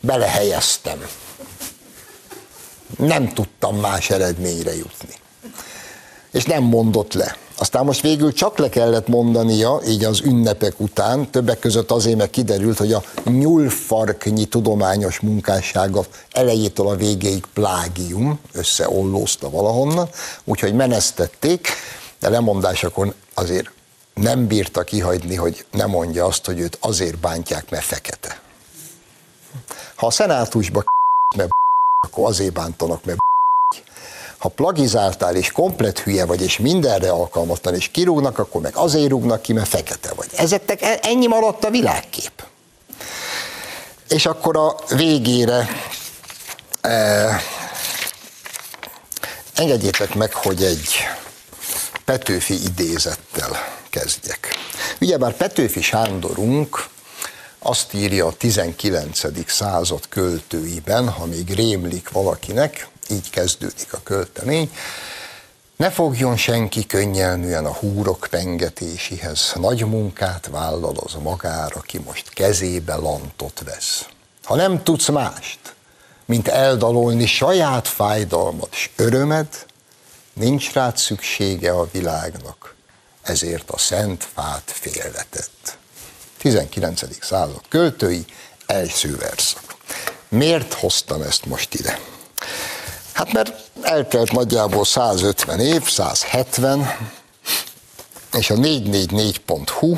Belehelyeztem. 0.00 1.06
Nem 2.98 3.32
tudtam 3.32 3.76
más 3.76 4.10
eredményre 4.10 4.76
jutni. 4.76 5.14
És 6.30 6.44
nem 6.44 6.62
mondott 6.62 7.12
le. 7.12 7.36
Aztán 7.64 7.84
most 7.84 8.00
végül 8.00 8.32
csak 8.32 8.58
le 8.58 8.68
kellett 8.68 9.08
mondania, 9.08 9.80
így 9.88 10.04
az 10.04 10.20
ünnepek 10.20 10.80
után, 10.80 11.30
többek 11.30 11.58
között 11.58 11.90
azért, 11.90 12.16
mert 12.16 12.30
kiderült, 12.30 12.78
hogy 12.78 12.92
a 12.92 13.02
nyúlfarknyi 13.24 14.44
tudományos 14.44 15.20
munkássága 15.20 16.04
elejétől 16.32 16.88
a 16.88 16.96
végéig 16.96 17.44
plágium, 17.52 18.38
összeollózta 18.52 19.50
valahonnan, 19.50 20.08
úgyhogy 20.44 20.74
menesztették, 20.74 21.68
de 22.20 22.28
lemondásakor 22.28 23.14
azért 23.34 23.70
nem 24.14 24.46
bírta 24.46 24.82
kihagyni, 24.82 25.34
hogy 25.34 25.66
ne 25.70 25.86
mondja 25.86 26.24
azt, 26.24 26.46
hogy 26.46 26.60
őt 26.60 26.78
azért 26.80 27.18
bántják, 27.18 27.70
mert 27.70 27.84
fekete. 27.84 28.40
Ha 29.94 30.06
a 30.06 30.10
szenátusba 30.10 30.84
mert 31.36 31.50
akkor 32.06 32.28
azért 32.28 32.52
bántanak, 32.52 33.04
mert 33.04 33.18
ha 34.44 34.50
plagizáltál 34.50 35.36
és 35.36 35.52
komplet 35.52 35.98
hülye 35.98 36.24
vagy, 36.24 36.42
és 36.42 36.58
mindenre 36.58 37.10
alkalmatlan, 37.10 37.74
és 37.74 37.88
kirúgnak, 37.88 38.38
akkor 38.38 38.60
meg 38.60 38.76
azért 38.76 39.08
rúgnak 39.08 39.42
ki, 39.42 39.52
mert 39.52 39.68
fekete 39.68 40.12
vagy. 40.14 40.26
Ezeknek 40.36 40.82
e- 40.82 40.98
ennyi 41.02 41.26
maradt 41.26 41.64
a 41.64 41.70
világkép. 41.70 42.44
És 44.08 44.26
akkor 44.26 44.56
a 44.56 44.76
végére 44.88 45.68
eh, 46.80 47.42
engedjétek 49.54 50.14
meg, 50.14 50.32
hogy 50.32 50.62
egy 50.62 50.88
Petőfi 52.04 52.62
idézettel 52.64 53.56
kezdjek. 53.90 54.54
Ugyebár 55.00 55.36
Petőfi 55.36 55.82
Sándorunk 55.82 56.86
azt 57.58 57.94
írja 57.94 58.26
a 58.26 58.32
19. 58.32 59.50
század 59.50 60.08
költőiben, 60.08 61.08
ha 61.08 61.26
még 61.26 61.54
rémlik 61.54 62.10
valakinek, 62.10 62.92
így 63.10 63.30
kezdődik 63.30 63.92
a 63.92 64.00
költemény. 64.02 64.70
Ne 65.76 65.90
fogjon 65.90 66.36
senki 66.36 66.86
könnyelműen 66.86 67.64
a 67.64 67.72
húrok 67.72 68.26
pengetéséhez, 68.30 69.52
nagy 69.54 69.86
munkát 69.86 70.48
vállal 70.50 70.94
az 70.96 71.14
magára, 71.22 71.80
ki 71.80 71.98
most 71.98 72.28
kezébe 72.28 72.94
lantot 72.94 73.62
vesz. 73.64 74.06
Ha 74.44 74.54
nem 74.54 74.82
tudsz 74.82 75.08
mást, 75.08 75.58
mint 76.24 76.48
eldalolni 76.48 77.26
saját 77.26 77.88
fájdalmat 77.88 78.68
és 78.72 78.90
örömed, 78.96 79.66
nincs 80.32 80.72
rád 80.72 80.96
szüksége 80.96 81.70
a 81.70 81.88
világnak, 81.92 82.74
ezért 83.22 83.70
a 83.70 83.78
szent 83.78 84.28
fát 84.34 84.62
félretett. 84.66 85.78
19. 86.38 87.24
század 87.24 87.62
költői, 87.68 88.24
első 88.66 89.16
verszak. 89.16 89.74
Miért 90.28 90.72
hoztam 90.72 91.22
ezt 91.22 91.46
most 91.46 91.74
ide? 91.74 91.98
Hát 93.14 93.32
mert 93.32 93.70
eltelt 93.82 94.32
nagyjából 94.32 94.84
150 94.84 95.60
év, 95.60 95.88
170, 95.88 97.10
és 98.32 98.50
a 98.50 98.54
444.hu, 98.54 99.96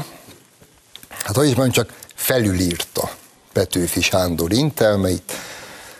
hát 1.08 1.36
hogy 1.36 1.48
is 1.48 1.54
mondjam, 1.54 1.86
csak 1.86 1.96
felülírta 2.14 3.10
Petőfi 3.52 4.00
Sándor 4.00 4.52
intelmeit. 4.52 5.32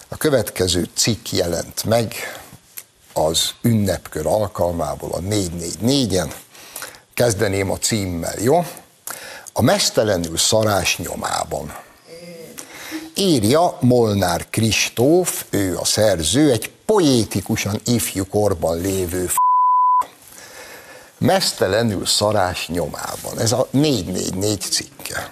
A 0.08 0.16
következő 0.16 0.88
cikk 0.94 1.30
jelent 1.30 1.84
meg 1.84 2.14
az 3.12 3.50
ünnepkör 3.62 4.26
alkalmából 4.26 5.12
a 5.12 5.20
444-en. 5.20 6.32
Kezdeném 7.14 7.70
a 7.70 7.78
címmel, 7.78 8.38
jó? 8.38 8.64
A 9.52 9.62
mesztelenül 9.62 10.36
szarás 10.36 10.98
nyomában. 10.98 11.76
Írja 13.14 13.76
Molnár 13.80 14.46
Kristóf, 14.50 15.44
ő 15.50 15.76
a 15.76 15.84
szerző, 15.84 16.50
egy 16.50 16.70
poétikusan 16.86 17.80
ifjú 17.84 18.24
korban 18.30 18.80
lévő 18.80 19.26
f... 19.26 19.34
mesztelenül 21.18 22.06
szarás 22.06 22.68
nyomában. 22.68 23.38
Ez 23.38 23.52
a 23.52 23.68
444 23.70 24.60
cikke. 24.60 25.30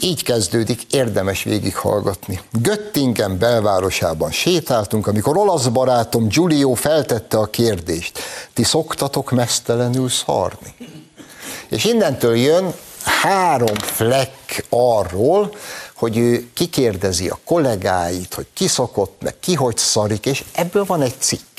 Így 0.00 0.22
kezdődik, 0.22 0.82
érdemes 0.90 1.42
végighallgatni. 1.42 2.40
Göttingen 2.50 3.38
belvárosában 3.38 4.30
sétáltunk, 4.30 5.06
amikor 5.06 5.36
olasz 5.36 5.66
barátom 5.66 6.28
Giulio 6.28 6.74
feltette 6.74 7.38
a 7.38 7.46
kérdést, 7.46 8.18
ti 8.52 8.62
szoktatok 8.62 9.30
mesztelenül 9.30 10.08
szarni? 10.08 10.74
És 11.68 11.84
innentől 11.84 12.36
jön 12.36 12.74
három 13.04 13.74
fleck 13.74 14.64
arról, 14.68 15.54
hogy 16.04 16.16
ő 16.16 16.50
kikérdezi 16.54 17.28
a 17.28 17.38
kollégáit, 17.44 18.34
hogy 18.34 18.46
ki 18.52 18.68
szokott, 18.68 19.22
meg 19.22 19.34
ki 19.40 19.54
hogy 19.54 19.76
szarik, 19.76 20.26
és 20.26 20.44
ebből 20.52 20.84
van 20.84 21.02
egy 21.02 21.14
cikk. 21.18 21.58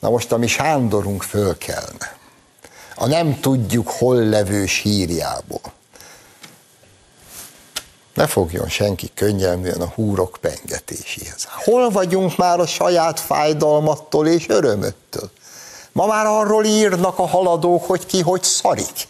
Na 0.00 0.10
most 0.10 0.32
a 0.32 0.36
mi 0.36 0.46
Sándorunk 0.46 1.22
fölkelne. 1.22 2.16
A 2.94 3.06
nem 3.06 3.40
tudjuk 3.40 3.88
hol 3.88 4.16
levő 4.16 4.66
sírjából. 4.66 5.60
Ne 8.14 8.26
fogjon 8.26 8.68
senki 8.68 9.10
könnyelműen 9.14 9.80
a 9.80 9.92
húrok 9.94 10.38
pengetéséhez. 10.40 11.46
Hol 11.64 11.90
vagyunk 11.90 12.36
már 12.36 12.60
a 12.60 12.66
saját 12.66 13.20
fájdalmattól 13.20 14.26
és 14.26 14.48
örömöttől? 14.48 15.30
Ma 15.92 16.06
már 16.06 16.26
arról 16.26 16.64
írnak 16.64 17.18
a 17.18 17.26
haladók, 17.26 17.84
hogy 17.84 18.06
ki 18.06 18.20
hogy 18.20 18.42
szarik. 18.42 19.08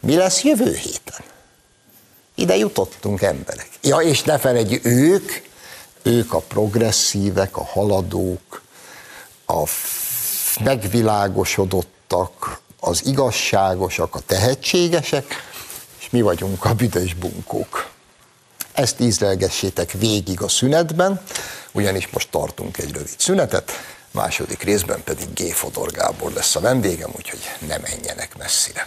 Mi 0.00 0.16
lesz 0.16 0.42
jövő 0.42 0.74
héten? 0.74 1.24
Ide 2.40 2.56
jutottunk 2.56 3.22
emberek. 3.22 3.68
Ja, 3.82 3.96
és 3.96 4.22
ne 4.22 4.38
felejtjük, 4.38 4.84
ők, 4.84 5.32
ők 6.02 6.32
a 6.32 6.38
progresszívek, 6.38 7.56
a 7.56 7.64
haladók, 7.64 8.62
a 9.46 9.62
megvilágosodottak, 10.64 12.60
az 12.80 13.06
igazságosak, 13.06 14.14
a 14.14 14.20
tehetségesek, 14.20 15.24
és 16.00 16.10
mi 16.10 16.20
vagyunk 16.20 16.64
a 16.64 16.74
büdös 16.74 17.14
bunkók. 17.14 17.90
Ezt 18.72 19.00
ízlelgessétek 19.00 19.92
végig 19.92 20.40
a 20.40 20.48
szünetben, 20.48 21.22
ugyanis 21.72 22.08
most 22.08 22.30
tartunk 22.30 22.78
egy 22.78 22.92
rövid 22.92 23.18
szünetet, 23.18 23.72
második 24.10 24.62
részben 24.62 25.02
pedig 25.04 25.28
G. 25.34 25.52
Fodor 25.52 25.90
Gábor 25.90 26.32
lesz 26.32 26.56
a 26.56 26.60
vendégem, 26.60 27.10
úgyhogy 27.16 27.40
ne 27.66 27.78
menjenek 27.78 28.36
messzire. 28.36 28.86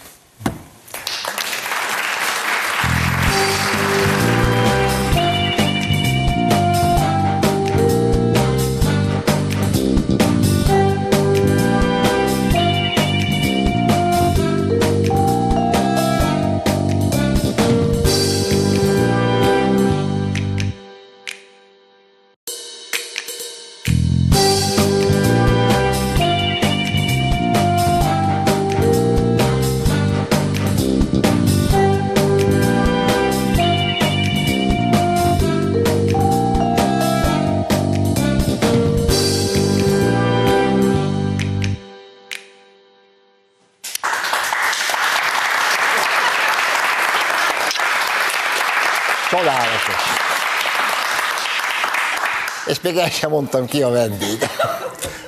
Még 52.84 52.98
el 52.98 53.10
sem 53.10 53.30
mondtam 53.30 53.66
ki 53.66 53.84
a 53.84 53.90
vendég. 53.90 54.50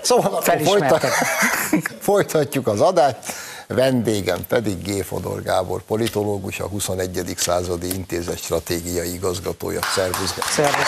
Szóval 0.02 0.42
folytat, 0.42 1.06
folytatjuk 2.00 2.68
az 2.68 2.82
adást. 2.82 3.18
Vendégem 3.68 4.46
pedig 4.48 4.82
G. 4.82 5.04
Fodor 5.04 5.42
Gábor, 5.42 5.82
politológus, 5.82 6.60
a 6.60 6.68
21. 6.68 7.34
századi 7.38 7.94
intézet 7.94 8.38
stratégiai 8.38 9.14
igazgatója. 9.14 9.80
Szervusz! 9.96 10.34
Szervusz! 10.50 10.88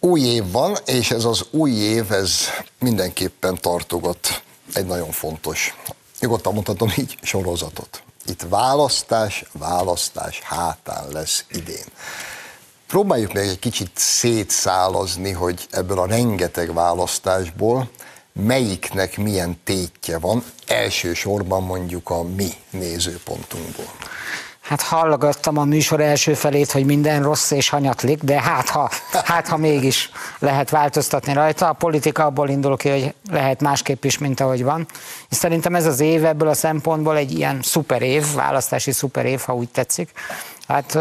Új 0.00 0.20
év 0.20 0.50
van, 0.50 0.76
és 0.84 1.10
ez 1.10 1.24
az 1.24 1.46
új 1.50 1.70
év, 1.70 2.12
ez 2.12 2.48
mindenképpen 2.78 3.60
tartogat 3.60 4.42
egy 4.74 4.86
nagyon 4.86 5.10
fontos 5.10 5.74
nyugodtan 6.22 6.54
mondhatom 6.54 6.92
így, 6.96 7.18
sorozatot. 7.22 8.02
Itt 8.26 8.42
választás, 8.48 9.44
választás 9.52 10.40
hátán 10.40 11.08
lesz 11.12 11.44
idén. 11.50 11.84
Próbáljuk 12.86 13.32
meg 13.32 13.46
egy 13.46 13.58
kicsit 13.58 13.90
szétszálazni, 13.94 15.30
hogy 15.30 15.66
ebből 15.70 15.98
a 15.98 16.06
rengeteg 16.06 16.74
választásból 16.74 17.90
melyiknek 18.32 19.16
milyen 19.16 19.60
tétje 19.64 20.18
van, 20.18 20.44
elsősorban 20.66 21.62
mondjuk 21.62 22.10
a 22.10 22.22
mi 22.22 22.48
nézőpontunkból. 22.70 23.92
Hát 24.62 24.80
hallgattam 24.80 25.58
a 25.58 25.64
műsor 25.64 26.00
első 26.00 26.34
felét, 26.34 26.72
hogy 26.72 26.84
minden 26.84 27.22
rossz 27.22 27.50
és 27.50 27.68
hanyatlik, 27.68 28.22
de 28.22 28.40
hát 28.40 28.68
ha, 28.68 28.90
hát 29.24 29.48
ha 29.48 29.56
mégis 29.56 30.10
lehet 30.38 30.70
változtatni 30.70 31.32
rajta. 31.32 31.68
A 31.68 31.72
politika 31.72 32.24
abból 32.24 32.48
indul 32.48 32.76
ki, 32.76 32.88
hogy 32.88 33.14
lehet 33.30 33.60
másképp 33.60 34.04
is, 34.04 34.18
mint 34.18 34.40
ahogy 34.40 34.64
van. 34.64 34.86
És 35.30 35.36
szerintem 35.36 35.74
ez 35.74 35.86
az 35.86 36.00
év 36.00 36.24
ebből 36.24 36.48
a 36.48 36.54
szempontból 36.54 37.16
egy 37.16 37.32
ilyen 37.32 37.58
szuper 37.62 38.02
év, 38.02 38.34
választási 38.34 38.92
szuper 38.92 39.24
év, 39.24 39.40
ha 39.40 39.54
úgy 39.54 39.68
tetszik. 39.68 40.10
Hát 40.68 40.98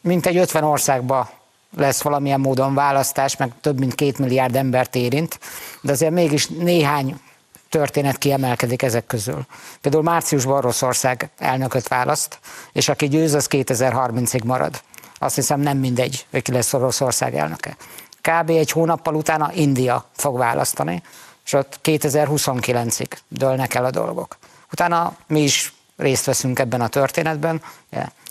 mint 0.00 0.26
egy 0.26 0.36
50 0.36 0.64
országban 0.64 1.28
lesz 1.76 2.02
valamilyen 2.02 2.40
módon 2.40 2.74
választás, 2.74 3.36
meg 3.36 3.52
több 3.60 3.78
mint 3.78 3.94
két 3.94 4.18
milliárd 4.18 4.56
embert 4.56 4.94
érint, 4.94 5.38
de 5.80 5.92
azért 5.92 6.12
mégis 6.12 6.48
néhány 6.48 7.20
történet 7.68 8.18
kiemelkedik 8.18 8.82
ezek 8.82 9.06
közül. 9.06 9.46
Például 9.80 10.02
márciusban 10.02 10.56
Oroszország 10.56 11.30
elnököt 11.38 11.88
választ, 11.88 12.38
és 12.72 12.88
aki 12.88 13.08
győz, 13.08 13.34
az 13.34 13.46
2030-ig 13.50 14.44
marad. 14.44 14.82
Azt 15.18 15.34
hiszem 15.34 15.60
nem 15.60 15.78
mindegy, 15.78 16.26
hogy 16.30 16.42
ki 16.42 16.52
lesz 16.52 16.72
Oroszország 16.72 17.34
elnöke. 17.34 17.76
Kb. 18.20 18.50
egy 18.50 18.70
hónappal 18.70 19.14
utána 19.14 19.52
India 19.52 20.04
fog 20.12 20.38
választani, 20.38 21.02
és 21.44 21.52
ott 21.52 21.78
2029-ig 21.82 23.10
dőlnek 23.28 23.74
el 23.74 23.84
a 23.84 23.90
dolgok. 23.90 24.36
Utána 24.72 25.16
mi 25.26 25.42
is 25.42 25.74
részt 25.96 26.24
veszünk 26.24 26.58
ebben 26.58 26.80
a 26.80 26.88
történetben, 26.88 27.62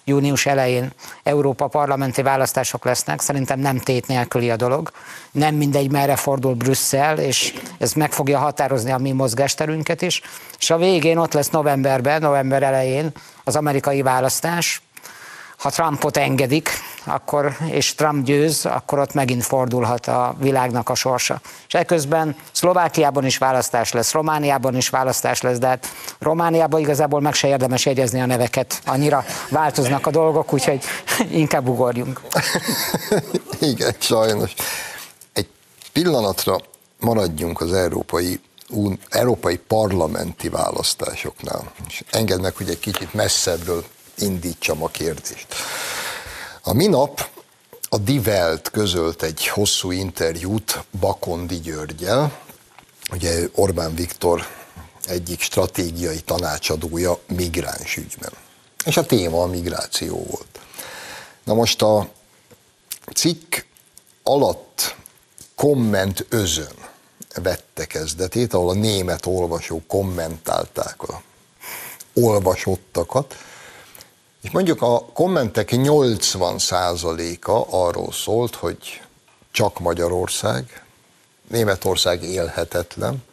június 0.06 0.46
elején 0.46 0.92
Európa 1.24 1.68
parlamenti 1.68 2.22
választások 2.22 2.86
lesznek, 2.86 3.22
szerintem 3.22 3.60
nem 3.60 3.80
tét 3.80 4.08
nélküli 4.08 4.50
a 4.50 4.56
dolog. 4.56 4.92
Nem 5.32 5.56
mindegy, 5.56 5.92
merre 5.92 6.16
fordul 6.16 6.54
Brüsszel, 6.54 7.20
és 7.20 7.54
ez 7.78 7.94
meg 7.94 8.12
fogja 8.12 8.38
határozni 8.38 8.92
a 8.92 8.98
mi 8.98 9.12
mozgásterünket 9.12 10.02
is. 10.02 10.22
És 10.60 10.70
a 10.70 10.78
végén 10.78 11.18
ott 11.18 11.34
lesz 11.34 11.50
novemberben, 11.50 12.22
november 12.22 12.64
elején 12.64 13.12
az 13.44 13.56
amerikai 13.56 14.02
választás, 14.02 14.82
ha 15.58 15.70
Trumpot 15.70 16.18
engedik, 16.18 16.70
akkor, 17.06 17.58
és 17.72 17.96
Trump 17.96 18.26
győz, 18.26 18.66
akkor 18.66 19.00
ott 19.00 19.14
megint 19.14 19.44
fordulhat 19.44 20.08
a 20.08 20.36
világnak 20.40 20.90
a 20.90 20.96
sorsa. 20.96 21.42
És 21.68 21.74
ekközben 21.74 22.36
Szlovákiában 22.52 23.26
is 23.26 23.38
választás 23.38 23.92
lesz, 23.92 24.12
Romániában 24.12 24.76
is 24.76 24.90
választás 24.90 25.42
lesz, 25.42 25.58
de 25.58 25.68
hát 25.68 25.88
Romániában 26.20 26.80
igazából 26.80 27.22
meg 27.22 27.34
se 27.34 27.48
érdemes 27.48 27.86
jegyezni 27.86 28.22
a 28.22 28.26
neveket, 28.26 28.82
annyira 28.86 29.26
változnak 29.50 30.08
a 30.08 30.12
dolgok, 30.12 30.54
úgyhogy 30.54 30.84
inkább 31.32 31.68
ugorjunk. 31.68 32.22
Igen, 33.60 33.96
sajnos. 34.00 34.54
Egy 35.34 35.48
pillanatra 35.94 36.58
maradjunk 37.00 37.62
az 37.62 37.74
európai 37.74 38.40
európai 39.10 39.58
parlamenti 39.58 40.50
választásoknál. 40.50 41.72
És 41.88 42.04
engedd 42.12 42.54
hogy 42.58 42.70
egy 42.70 42.80
kicsit 42.80 43.14
messzebbről 43.14 43.84
indítsam 44.18 44.84
a 44.84 44.88
kérdést. 44.88 45.48
A 46.68 46.74
minap 46.74 47.30
a 47.90 47.98
Divelt 47.98 48.70
közölt 48.70 49.24
egy 49.24 49.48
hosszú 49.48 49.92
interjút 49.92 50.84
Bakondi 51.00 51.60
Györgyel, 51.60 52.40
ugye 53.12 53.48
Orbán 53.56 53.96
Viktor 53.96 54.48
egyik 55.04 55.42
stratégiai 55.42 56.22
tanácsadója 56.22 57.20
migráns 57.28 57.98
ügyben. 57.98 58.32
És 58.86 58.98
a 58.98 59.06
téma 59.06 59.42
a 59.42 59.46
migráció 59.46 60.16
volt. 60.16 60.60
Na 61.44 61.54
most 61.54 61.82
a 61.82 62.10
cikk 63.14 63.56
alatt 64.24 64.96
komment 65.56 66.26
özön 66.30 66.76
vette 67.36 67.86
kezdetét, 67.86 68.54
ahol 68.54 68.70
a 68.70 68.74
német 68.74 69.26
olvasók 69.26 69.88
kommentálták 69.88 71.02
a 71.02 71.22
olvasottakat, 72.14 73.36
és 74.46 74.52
mondjuk 74.52 74.82
a 74.82 75.06
kommentek 75.14 75.70
80%-a 75.72 77.66
arról 77.70 78.12
szólt, 78.12 78.56
hogy 78.56 79.02
csak 79.52 79.80
Magyarország, 79.80 80.84
Németország 81.48 82.24
élhetetlen. 82.24 83.24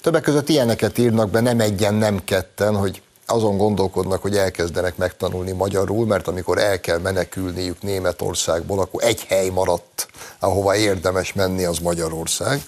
Többek 0.00 0.22
között 0.22 0.48
ilyeneket 0.48 0.98
írnak 0.98 1.30
be, 1.30 1.40
nem 1.40 1.60
egyen, 1.60 1.94
nem 1.94 2.24
ketten, 2.24 2.76
hogy 2.76 3.02
azon 3.26 3.56
gondolkodnak, 3.56 4.22
hogy 4.22 4.36
elkezdenek 4.36 4.96
megtanulni 4.96 5.52
magyarul, 5.52 6.06
mert 6.06 6.28
amikor 6.28 6.58
el 6.58 6.80
kell 6.80 6.98
menekülniük 6.98 7.82
Németországból, 7.82 8.80
akkor 8.80 9.02
egy 9.02 9.20
hely 9.20 9.48
maradt, 9.48 10.08
ahova 10.38 10.76
érdemes 10.76 11.32
menni, 11.32 11.64
az 11.64 11.78
Magyarország. 11.78 12.62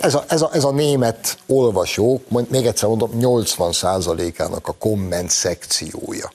Ez 0.00 0.14
a, 0.14 0.24
ez 0.28 0.42
a, 0.42 0.50
ez 0.52 0.64
a 0.64 0.70
német 0.70 1.38
olvasók, 1.46 2.48
még 2.48 2.66
egyszer 2.66 2.88
mondom, 2.88 3.10
80%-ának 3.14 4.68
a 4.68 4.72
komment 4.72 5.30
szekciója. 5.30 6.32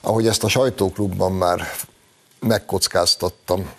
Ahogy 0.00 0.26
ezt 0.26 0.44
a 0.44 0.48
sajtóklubban 0.48 1.32
már 1.32 1.68
megkockáztattam, 2.40 3.72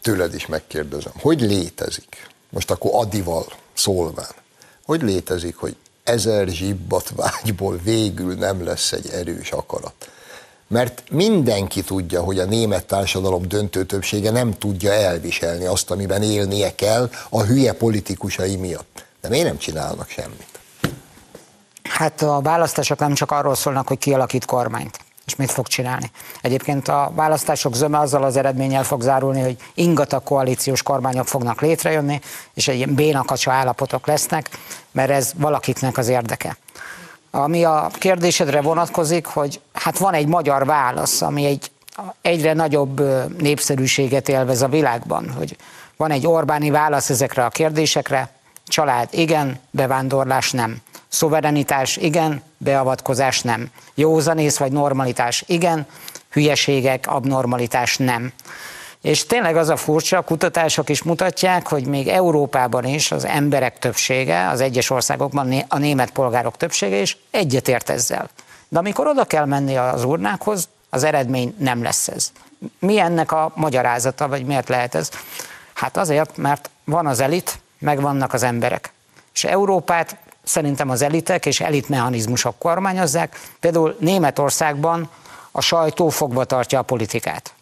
tőled 0.00 0.34
is 0.34 0.46
megkérdezem, 0.46 1.12
hogy 1.20 1.40
létezik, 1.40 2.26
most 2.50 2.70
akkor 2.70 2.90
Adival 2.94 3.46
szólván, 3.74 4.34
hogy 4.84 5.02
létezik, 5.02 5.56
hogy 5.56 5.76
ezer 6.04 6.48
zsibbat 6.48 7.12
vágyból 7.16 7.76
végül 7.76 8.34
nem 8.34 8.64
lesz 8.64 8.92
egy 8.92 9.08
erős 9.08 9.52
akarat. 9.52 10.10
Mert 10.72 11.02
mindenki 11.10 11.82
tudja, 11.82 12.22
hogy 12.22 12.38
a 12.38 12.44
német 12.44 12.86
társadalom 12.86 13.48
döntő 13.48 13.84
többsége 13.84 14.30
nem 14.30 14.52
tudja 14.52 14.92
elviselni 14.92 15.64
azt, 15.64 15.90
amiben 15.90 16.22
élnie 16.22 16.74
kell 16.74 17.10
a 17.30 17.42
hülye 17.42 17.72
politikusai 17.72 18.56
miatt. 18.56 19.04
De 19.20 19.28
miért 19.28 19.46
nem 19.46 19.58
csinálnak 19.58 20.08
semmit? 20.08 20.46
Hát 21.82 22.22
a 22.22 22.40
választások 22.40 22.98
nem 22.98 23.14
csak 23.14 23.30
arról 23.30 23.54
szólnak, 23.54 23.88
hogy 23.88 23.98
kialakít 23.98 24.44
kormányt 24.44 24.98
és 25.26 25.36
mit 25.36 25.50
fog 25.50 25.66
csinálni. 25.66 26.10
Egyébként 26.40 26.88
a 26.88 27.12
választások 27.14 27.74
zöme 27.74 27.98
azzal 27.98 28.24
az 28.24 28.36
eredménnyel 28.36 28.84
fog 28.84 29.00
zárulni, 29.00 29.40
hogy 29.40 29.56
ingatag 29.74 30.22
koalíciós 30.22 30.82
kormányok 30.82 31.26
fognak 31.26 31.60
létrejönni, 31.60 32.20
és 32.54 32.68
egy 32.68 32.76
ilyen 32.76 32.94
bénakacsa 32.94 33.52
állapotok 33.52 34.06
lesznek, 34.06 34.48
mert 34.92 35.10
ez 35.10 35.32
valakiknek 35.36 35.98
az 35.98 36.08
érdeke. 36.08 36.56
Ami 37.34 37.64
a 37.64 37.90
kérdésedre 37.92 38.60
vonatkozik, 38.60 39.26
hogy 39.26 39.60
hát 39.72 39.98
van 39.98 40.14
egy 40.14 40.26
magyar 40.26 40.66
válasz, 40.66 41.22
ami 41.22 41.44
egy 41.44 41.70
egyre 42.20 42.52
nagyobb 42.52 43.02
népszerűséget 43.40 44.28
élvez 44.28 44.62
a 44.62 44.68
világban, 44.68 45.30
hogy 45.36 45.56
van 45.96 46.10
egy 46.10 46.26
Orbáni 46.26 46.70
válasz 46.70 47.10
ezekre 47.10 47.44
a 47.44 47.48
kérdésekre, 47.48 48.30
család 48.66 49.08
igen, 49.10 49.58
bevándorlás 49.70 50.50
nem. 50.50 50.76
Szuverenitás 51.08 51.96
igen, 51.96 52.42
beavatkozás 52.58 53.40
nem. 53.40 53.70
Józanész 53.94 54.56
vagy 54.56 54.72
normalitás 54.72 55.44
igen, 55.46 55.86
hülyeségek, 56.30 57.06
abnormalitás 57.06 57.96
nem. 57.96 58.32
És 59.02 59.26
tényleg 59.26 59.56
az 59.56 59.68
a 59.68 59.76
furcsa, 59.76 60.18
a 60.18 60.22
kutatások 60.22 60.88
is 60.88 61.02
mutatják, 61.02 61.68
hogy 61.68 61.86
még 61.86 62.08
Európában 62.08 62.84
is 62.84 63.12
az 63.12 63.24
emberek 63.24 63.78
többsége, 63.78 64.48
az 64.48 64.60
egyes 64.60 64.90
országokban 64.90 65.64
a 65.68 65.78
német 65.78 66.10
polgárok 66.10 66.56
többsége 66.56 66.96
is 66.96 67.16
egyetért 67.30 67.90
ezzel. 67.90 68.28
De 68.68 68.78
amikor 68.78 69.06
oda 69.06 69.24
kell 69.24 69.44
menni 69.44 69.76
az 69.76 70.04
urnákhoz, 70.04 70.68
az 70.90 71.04
eredmény 71.04 71.54
nem 71.58 71.82
lesz 71.82 72.08
ez. 72.08 72.32
Mi 72.78 72.98
ennek 72.98 73.32
a 73.32 73.52
magyarázata, 73.54 74.28
vagy 74.28 74.44
miért 74.44 74.68
lehet 74.68 74.94
ez? 74.94 75.10
Hát 75.72 75.96
azért, 75.96 76.36
mert 76.36 76.70
van 76.84 77.06
az 77.06 77.20
elit, 77.20 77.58
meg 77.78 78.00
vannak 78.00 78.32
az 78.32 78.42
emberek. 78.42 78.92
És 79.34 79.44
Európát 79.44 80.16
szerintem 80.42 80.90
az 80.90 81.02
elitek 81.02 81.46
és 81.46 81.60
elitmechanizmusok 81.60 82.58
kormányozzák. 82.58 83.40
Például 83.60 83.96
Németországban 83.98 85.10
a 85.50 85.60
sajtó 85.60 86.08
fogva 86.08 86.44
tartja 86.44 86.78
a 86.78 86.82
politikát. 86.82 87.54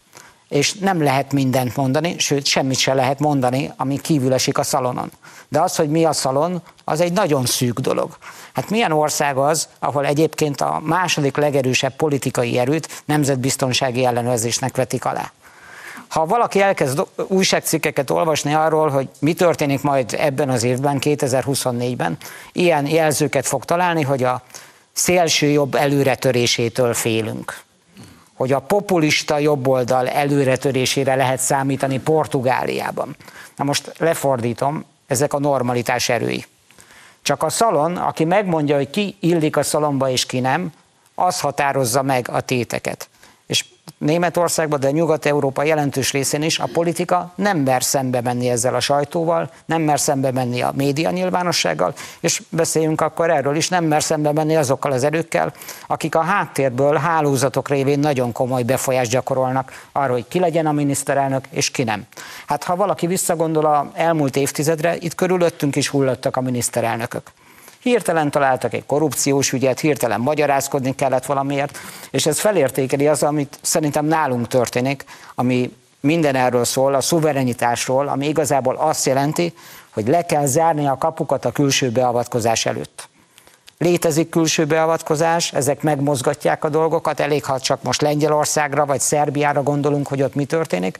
És 0.51 0.73
nem 0.73 1.03
lehet 1.03 1.31
mindent 1.31 1.75
mondani, 1.75 2.15
sőt, 2.17 2.45
semmit 2.45 2.77
se 2.77 2.93
lehet 2.93 3.19
mondani, 3.19 3.71
ami 3.77 4.01
kívül 4.01 4.33
esik 4.33 4.57
a 4.57 4.63
szalonon. 4.63 5.11
De 5.47 5.61
az, 5.61 5.75
hogy 5.75 5.89
mi 5.89 6.05
a 6.05 6.13
szalon, 6.13 6.61
az 6.83 7.01
egy 7.01 7.11
nagyon 7.11 7.45
szűk 7.45 7.79
dolog. 7.79 8.17
Hát 8.53 8.69
milyen 8.69 8.91
ország 8.91 9.37
az, 9.37 9.67
ahol 9.79 10.05
egyébként 10.05 10.61
a 10.61 10.81
második 10.83 11.37
legerősebb 11.37 11.95
politikai 11.95 12.57
erőt 12.57 13.03
nemzetbiztonsági 13.05 14.05
ellenőrzésnek 14.05 14.75
vetik 14.75 15.05
alá? 15.05 15.31
Ha 16.07 16.25
valaki 16.25 16.61
elkezd 16.61 17.01
újságcikkeket 17.27 18.09
olvasni 18.09 18.53
arról, 18.53 18.89
hogy 18.89 19.09
mi 19.19 19.33
történik 19.33 19.81
majd 19.81 20.15
ebben 20.19 20.49
az 20.49 20.63
évben, 20.63 20.97
2024-ben, 21.01 22.17
ilyen 22.51 22.87
jelzőket 22.87 23.47
fog 23.47 23.65
találni, 23.65 24.01
hogy 24.01 24.23
a 24.23 24.41
szélső 24.93 25.47
jobb 25.47 25.75
előretörésétől 25.75 26.93
félünk. 26.93 27.63
Hogy 28.41 28.51
a 28.51 28.59
populista 28.59 29.37
jobboldal 29.37 30.07
előretörésére 30.07 31.15
lehet 31.15 31.39
számítani 31.39 31.99
Portugáliában. 31.99 33.15
Na 33.55 33.63
most 33.63 33.93
lefordítom, 33.97 34.85
ezek 35.07 35.33
a 35.33 35.39
normalitás 35.39 36.09
erői. 36.09 36.45
Csak 37.21 37.43
a 37.43 37.49
szalon, 37.49 37.97
aki 37.97 38.23
megmondja, 38.23 38.75
hogy 38.75 38.89
ki 38.89 39.15
illik 39.19 39.57
a 39.57 39.63
szalomba 39.63 40.09
és 40.09 40.25
ki 40.25 40.39
nem, 40.39 40.73
az 41.15 41.39
határozza 41.39 42.01
meg 42.01 42.29
a 42.29 42.41
téteket 42.41 43.09
Németországban, 44.01 44.79
de 44.79 44.91
Nyugat-Európa 44.91 45.63
jelentős 45.63 46.11
részén 46.11 46.41
is 46.41 46.59
a 46.59 46.69
politika 46.73 47.31
nem 47.35 47.57
mer 47.57 47.83
szembe 47.83 48.21
menni 48.21 48.49
ezzel 48.49 48.75
a 48.75 48.79
sajtóval, 48.79 49.49
nem 49.65 49.81
mer 49.81 49.99
szembe 49.99 50.31
menni 50.31 50.61
a 50.61 50.71
média 50.75 51.09
nyilvánossággal, 51.09 51.93
és 52.19 52.41
beszéljünk 52.49 53.01
akkor 53.01 53.29
erről 53.29 53.55
is, 53.55 53.69
nem 53.69 53.83
mer 53.83 54.03
szembe 54.03 54.31
menni 54.31 54.55
azokkal 54.55 54.91
az 54.91 55.03
erőkkel, 55.03 55.53
akik 55.87 56.15
a 56.15 56.21
háttérből 56.21 56.95
hálózatok 56.95 57.69
révén 57.69 57.99
nagyon 57.99 58.31
komoly 58.31 58.63
befolyást 58.63 59.11
gyakorolnak 59.11 59.71
arra, 59.91 60.11
hogy 60.11 60.27
ki 60.27 60.39
legyen 60.39 60.65
a 60.65 60.71
miniszterelnök, 60.71 61.45
és 61.49 61.71
ki 61.71 61.83
nem. 61.83 62.05
Hát 62.47 62.63
ha 62.63 62.75
valaki 62.75 63.07
visszagondol 63.07 63.65
a 63.65 63.91
elmúlt 63.93 64.35
évtizedre, 64.35 64.95
itt 64.99 65.15
körülöttünk 65.15 65.75
is 65.75 65.89
hullottak 65.89 66.37
a 66.37 66.41
miniszterelnökök. 66.41 67.31
Hirtelen 67.81 68.31
találtak 68.31 68.73
egy 68.73 68.85
korrupciós 68.85 69.51
ügyet, 69.51 69.79
hirtelen 69.79 70.19
magyarázkodni 70.19 70.95
kellett 70.95 71.25
valamiért, 71.25 71.77
és 72.11 72.25
ez 72.25 72.39
felértékeli 72.39 73.07
az, 73.07 73.23
amit 73.23 73.59
szerintem 73.61 74.05
nálunk 74.05 74.47
történik, 74.47 75.05
ami 75.35 75.73
minden 75.99 76.35
erről 76.35 76.65
szól, 76.65 76.93
a 76.93 77.01
szuverenitásról, 77.01 78.07
ami 78.07 78.27
igazából 78.27 78.75
azt 78.75 79.05
jelenti, 79.05 79.53
hogy 79.89 80.07
le 80.07 80.25
kell 80.25 80.45
zárni 80.45 80.87
a 80.87 80.97
kapukat 80.97 81.45
a 81.45 81.51
külső 81.51 81.89
beavatkozás 81.89 82.65
előtt. 82.65 83.09
Létezik 83.77 84.29
külső 84.29 84.65
beavatkozás, 84.65 85.53
ezek 85.53 85.81
megmozgatják 85.81 86.63
a 86.63 86.69
dolgokat, 86.69 87.19
elég 87.19 87.43
ha 87.43 87.59
csak 87.59 87.83
most 87.83 88.01
Lengyelországra 88.01 88.85
vagy 88.85 88.99
Szerbiára 88.99 89.63
gondolunk, 89.63 90.07
hogy 90.07 90.21
ott 90.21 90.35
mi 90.35 90.45
történik, 90.45 90.97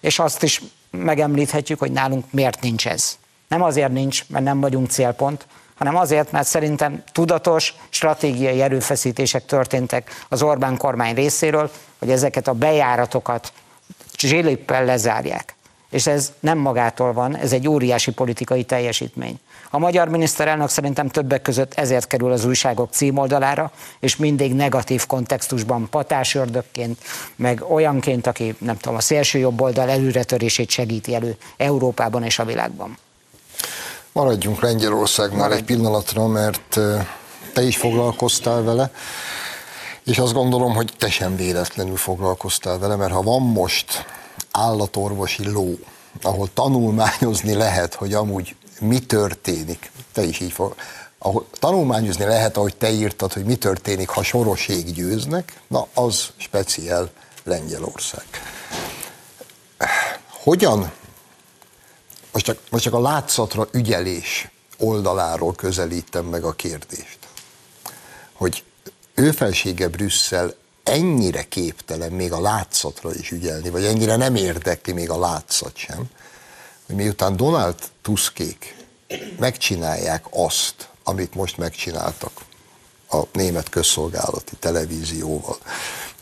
és 0.00 0.18
azt 0.18 0.42
is 0.42 0.62
megemlíthetjük, 0.90 1.78
hogy 1.78 1.92
nálunk 1.92 2.24
miért 2.30 2.60
nincs 2.60 2.86
ez. 2.86 3.18
Nem 3.48 3.62
azért 3.62 3.92
nincs, 3.92 4.24
mert 4.28 4.44
nem 4.44 4.60
vagyunk 4.60 4.90
célpont, 4.90 5.46
hanem 5.82 6.00
azért, 6.00 6.32
mert 6.32 6.46
szerintem 6.46 7.02
tudatos 7.12 7.74
stratégiai 7.88 8.60
erőfeszítések 8.60 9.44
történtek 9.44 10.24
az 10.28 10.42
Orbán 10.42 10.76
kormány 10.76 11.14
részéről, 11.14 11.70
hogy 11.98 12.10
ezeket 12.10 12.48
a 12.48 12.52
bejáratokat 12.52 13.52
zsilippel 14.18 14.84
lezárják. 14.84 15.54
És 15.90 16.06
ez 16.06 16.32
nem 16.40 16.58
magától 16.58 17.12
van, 17.12 17.36
ez 17.36 17.52
egy 17.52 17.68
óriási 17.68 18.12
politikai 18.12 18.64
teljesítmény. 18.64 19.38
A 19.70 19.78
magyar 19.78 20.08
miniszterelnök 20.08 20.68
szerintem 20.68 21.08
többek 21.08 21.42
között 21.42 21.74
ezért 21.74 22.06
kerül 22.06 22.32
az 22.32 22.44
újságok 22.44 22.92
címoldalára, 22.92 23.70
és 24.00 24.16
mindig 24.16 24.54
negatív 24.54 25.06
kontextusban 25.06 25.88
patásördökként, 25.90 26.98
meg 27.36 27.64
olyanként, 27.68 28.26
aki 28.26 28.54
nem 28.58 28.76
tudom, 28.76 28.96
a 28.96 29.00
szélső 29.00 29.38
jobb 29.38 29.60
oldal 29.60 29.90
előretörését 29.90 30.70
segíti 30.70 31.14
elő 31.14 31.36
Európában 31.56 32.22
és 32.22 32.38
a 32.38 32.44
világban. 32.44 32.98
Maradjunk 34.12 34.60
Lengyelországnál 34.60 35.52
egy 35.52 35.64
pillanatra, 35.64 36.26
mert 36.26 36.78
te 37.52 37.62
is 37.62 37.76
foglalkoztál 37.76 38.62
vele, 38.62 38.92
és 40.04 40.18
azt 40.18 40.32
gondolom, 40.32 40.74
hogy 40.74 40.92
te 40.98 41.10
sem 41.10 41.36
véletlenül 41.36 41.96
foglalkoztál 41.96 42.78
vele, 42.78 42.96
mert 42.96 43.12
ha 43.12 43.22
van 43.22 43.42
most 43.42 44.06
állatorvosi 44.50 45.50
ló, 45.50 45.78
ahol 46.22 46.48
tanulmányozni 46.54 47.54
lehet, 47.54 47.94
hogy 47.94 48.14
amúgy 48.14 48.56
mi 48.80 48.98
történik, 48.98 49.90
te 50.12 50.22
is 50.22 50.40
így 50.40 50.52
fog, 50.52 50.74
ahol 51.18 51.46
tanulmányozni 51.52 52.24
lehet, 52.24 52.56
ahogy 52.56 52.76
te 52.76 52.90
írtad, 52.90 53.32
hogy 53.32 53.44
mi 53.44 53.54
történik, 53.54 54.08
ha 54.08 54.22
soroség 54.22 54.92
győznek, 54.92 55.52
na 55.66 55.86
az 55.94 56.26
speciál 56.36 57.10
Lengyelország. 57.44 58.24
Hogyan 60.42 60.92
most 62.32 62.44
csak, 62.44 62.58
most 62.70 62.84
csak 62.84 62.94
a 62.94 63.00
látszatra 63.00 63.68
ügyelés 63.72 64.48
oldaláról 64.78 65.54
közelítem 65.54 66.24
meg 66.24 66.44
a 66.44 66.52
kérdést. 66.52 67.18
Hogy 68.32 68.64
ő 69.14 69.30
felsége 69.30 69.88
Brüsszel 69.88 70.54
ennyire 70.82 71.42
képtelen 71.42 72.12
még 72.12 72.32
a 72.32 72.40
látszatra 72.40 73.14
is 73.14 73.30
ügyelni, 73.30 73.70
vagy 73.70 73.84
ennyire 73.84 74.16
nem 74.16 74.34
érdekli 74.34 74.92
még 74.92 75.10
a 75.10 75.18
látszat 75.18 75.76
sem, 75.76 76.04
hogy 76.86 76.94
miután 76.94 77.36
Donald 77.36 77.78
Tuskék 78.02 78.76
megcsinálják 79.38 80.24
azt, 80.30 80.88
amit 81.04 81.34
most 81.34 81.56
megcsináltak 81.56 82.32
a 83.10 83.22
német 83.32 83.68
közszolgálati 83.68 84.56
televízióval, 84.56 85.58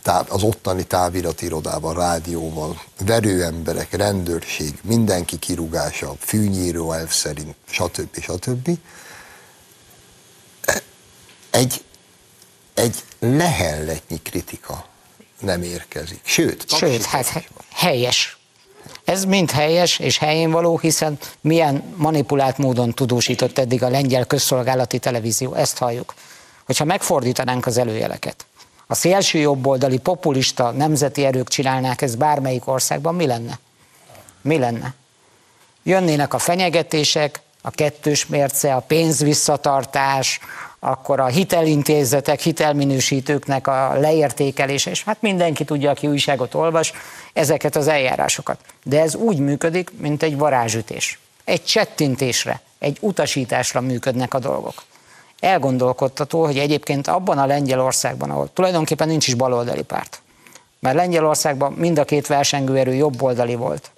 az 0.09 0.43
ottani 0.43 0.85
táviratirodával, 0.85 1.95
rádióval, 1.95 2.81
verőemberek, 3.05 3.93
rendőrség, 3.93 4.79
mindenki 4.83 5.39
kirúgása, 5.39 6.15
fűnyíró 6.19 6.93
elv 6.93 7.11
szerint, 7.11 7.55
stb. 7.71 8.21
stb. 8.21 8.79
Egy, 11.51 11.85
egy 12.75 13.05
lehelletnyi 13.19 14.21
kritika 14.23 14.85
nem 15.41 15.63
érkezik. 15.63 16.21
Sőt, 16.23 16.65
Sőt 16.69 17.05
hát 17.05 17.45
helyes. 17.73 18.39
Ez 19.05 19.25
mind 19.25 19.51
helyes 19.51 19.99
és 19.99 20.19
helyén 20.19 20.51
való, 20.51 20.79
hiszen 20.79 21.19
milyen 21.41 21.95
manipulált 21.97 22.59
módon 22.59 22.95
tudósított 22.95 23.59
eddig 23.59 23.83
a 23.83 23.89
lengyel 23.89 24.25
közszolgálati 24.25 24.99
televízió, 24.99 25.55
ezt 25.55 25.79
halljuk. 25.79 26.15
Hogyha 26.67 26.85
megfordítanánk 26.85 27.67
az 27.67 27.77
előjeleket, 27.77 28.47
a 28.91 28.95
szélső 28.95 29.39
jobboldali 29.39 29.99
populista 29.99 30.71
nemzeti 30.71 31.25
erők 31.25 31.49
csinálnák 31.49 32.03
ezt 32.03 32.19
bármelyik 32.19 32.69
országban, 32.69 33.15
mi 33.15 33.27
lenne? 33.27 33.59
Mi 34.41 34.59
lenne? 34.59 34.95
Jönnének 35.83 36.35
a 36.35 36.39
fenyegetések, 36.39 37.41
a 37.63 37.71
kettős 37.71 38.27
mérce, 38.27 38.75
a 38.75 38.81
pénzvisszatartás, 38.81 40.41
akkor 40.79 41.21
a 41.21 41.27
hitelintézetek, 41.27 42.41
hitelminősítőknek 42.41 43.67
a 43.67 43.93
leértékelése, 43.99 44.91
és 44.91 45.05
hát 45.05 45.23
mindenki 45.23 45.65
tudja, 45.65 45.91
aki 45.91 46.07
újságot 46.07 46.55
olvas, 46.55 46.93
ezeket 47.33 47.77
az 47.77 47.89
eljárásokat. 47.89 48.59
De 48.85 49.01
ez 49.01 49.15
úgy 49.15 49.39
működik, 49.39 49.91
mint 49.99 50.23
egy 50.23 50.37
varázsütés. 50.37 51.19
Egy 51.45 51.65
csettintésre, 51.65 52.61
egy 52.79 52.99
utasításra 53.01 53.81
működnek 53.81 54.35
a 54.35 54.39
dolgok. 54.39 54.83
Elgondolkodtató, 55.41 56.45
hogy 56.45 56.59
egyébként 56.59 57.07
abban 57.07 57.39
a 57.39 57.47
Lengyelországban, 57.47 58.31
ahol 58.31 58.51
tulajdonképpen 58.53 59.09
nincs 59.09 59.27
is 59.27 59.35
baloldali 59.35 59.83
párt, 59.83 60.23
mert 60.81 60.97
Lengyelországban 60.97 61.73
mind 61.73 61.99
a 61.99 62.05
két 62.05 62.27
versengőerő 62.27 62.95
jobboldali 62.95 63.55
volt, 63.55 63.91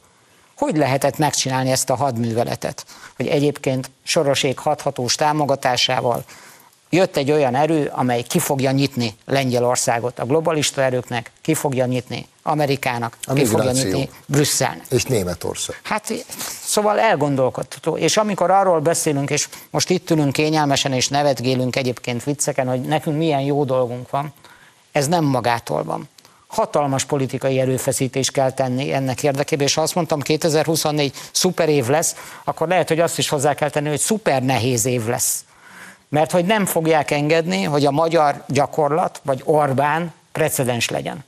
hogy 0.57 0.77
lehetett 0.77 1.19
megcsinálni 1.19 1.71
ezt 1.71 1.91
a 1.91 1.95
hadműveletet, 1.95 2.87
hogy 3.17 3.27
egyébként 3.27 3.91
Sorosék 4.03 4.59
hathatós 4.59 5.15
támogatásával 5.15 6.25
jött 6.95 7.17
egy 7.17 7.31
olyan 7.31 7.55
erő, 7.55 7.91
amely 7.95 8.23
ki 8.23 8.39
fogja 8.39 8.71
nyitni 8.71 9.15
Lengyelországot 9.25 10.19
a 10.19 10.25
globalista 10.25 10.83
erőknek, 10.83 11.31
ki 11.41 11.55
fogja 11.55 11.87
nyitni 11.87 12.27
Amerikának, 12.43 13.17
a 13.23 13.33
ki 13.33 13.45
fogja 13.45 13.71
nyitni 13.71 14.11
Brüsszelnek. 14.27 14.85
És 14.91 15.05
Németország. 15.05 15.81
Hát 15.83 16.13
szóval 16.65 16.99
elgondolkodható. 17.01 17.97
És 17.97 18.17
amikor 18.17 18.51
arról 18.51 18.81
beszélünk, 18.81 19.31
és 19.31 19.49
most 19.71 19.91
itt 19.91 20.11
ülünk 20.11 20.33
kényelmesen, 20.33 20.93
és 20.93 21.09
nevetgélünk 21.09 21.77
egyébként 21.77 22.25
vicceken, 22.25 22.69
hogy 22.69 22.81
nekünk 22.81 23.17
milyen 23.17 23.41
jó 23.41 23.65
dolgunk 23.65 24.11
van, 24.11 24.33
ez 24.93 25.09
nem 25.09 25.25
magától 25.25 25.85
van. 25.85 26.09
Hatalmas 26.47 27.05
politikai 27.05 27.61
erőfeszítés 27.61 28.31
kell 28.31 28.53
tenni 28.53 28.93
ennek 28.93 29.23
érdekében, 29.23 29.67
és 29.67 29.75
ha 29.75 29.83
azt 29.83 29.95
mondtam 29.95 30.21
2024 30.21 31.15
szuper 31.33 31.69
év 31.69 31.87
lesz, 31.87 32.17
akkor 32.45 32.69
lehet, 32.69 32.89
hogy 32.89 33.01
azt 33.01 33.19
is 33.19 33.29
hozzá 33.29 33.55
kell 33.55 33.71
tenni, 33.71 33.89
hogy 33.89 34.01
szuper 34.01 34.43
nehéz 34.43 34.85
év 34.85 35.07
lesz 35.07 35.45
mert 36.13 36.31
hogy 36.31 36.45
nem 36.45 36.67
fogják 36.67 37.11
engedni, 37.11 37.63
hogy 37.63 37.87
a 37.87 37.91
magyar 37.91 38.45
gyakorlat, 38.49 39.21
vagy 39.25 39.43
Orbán 39.45 40.13
precedens 40.33 40.89
legyen. 40.89 41.25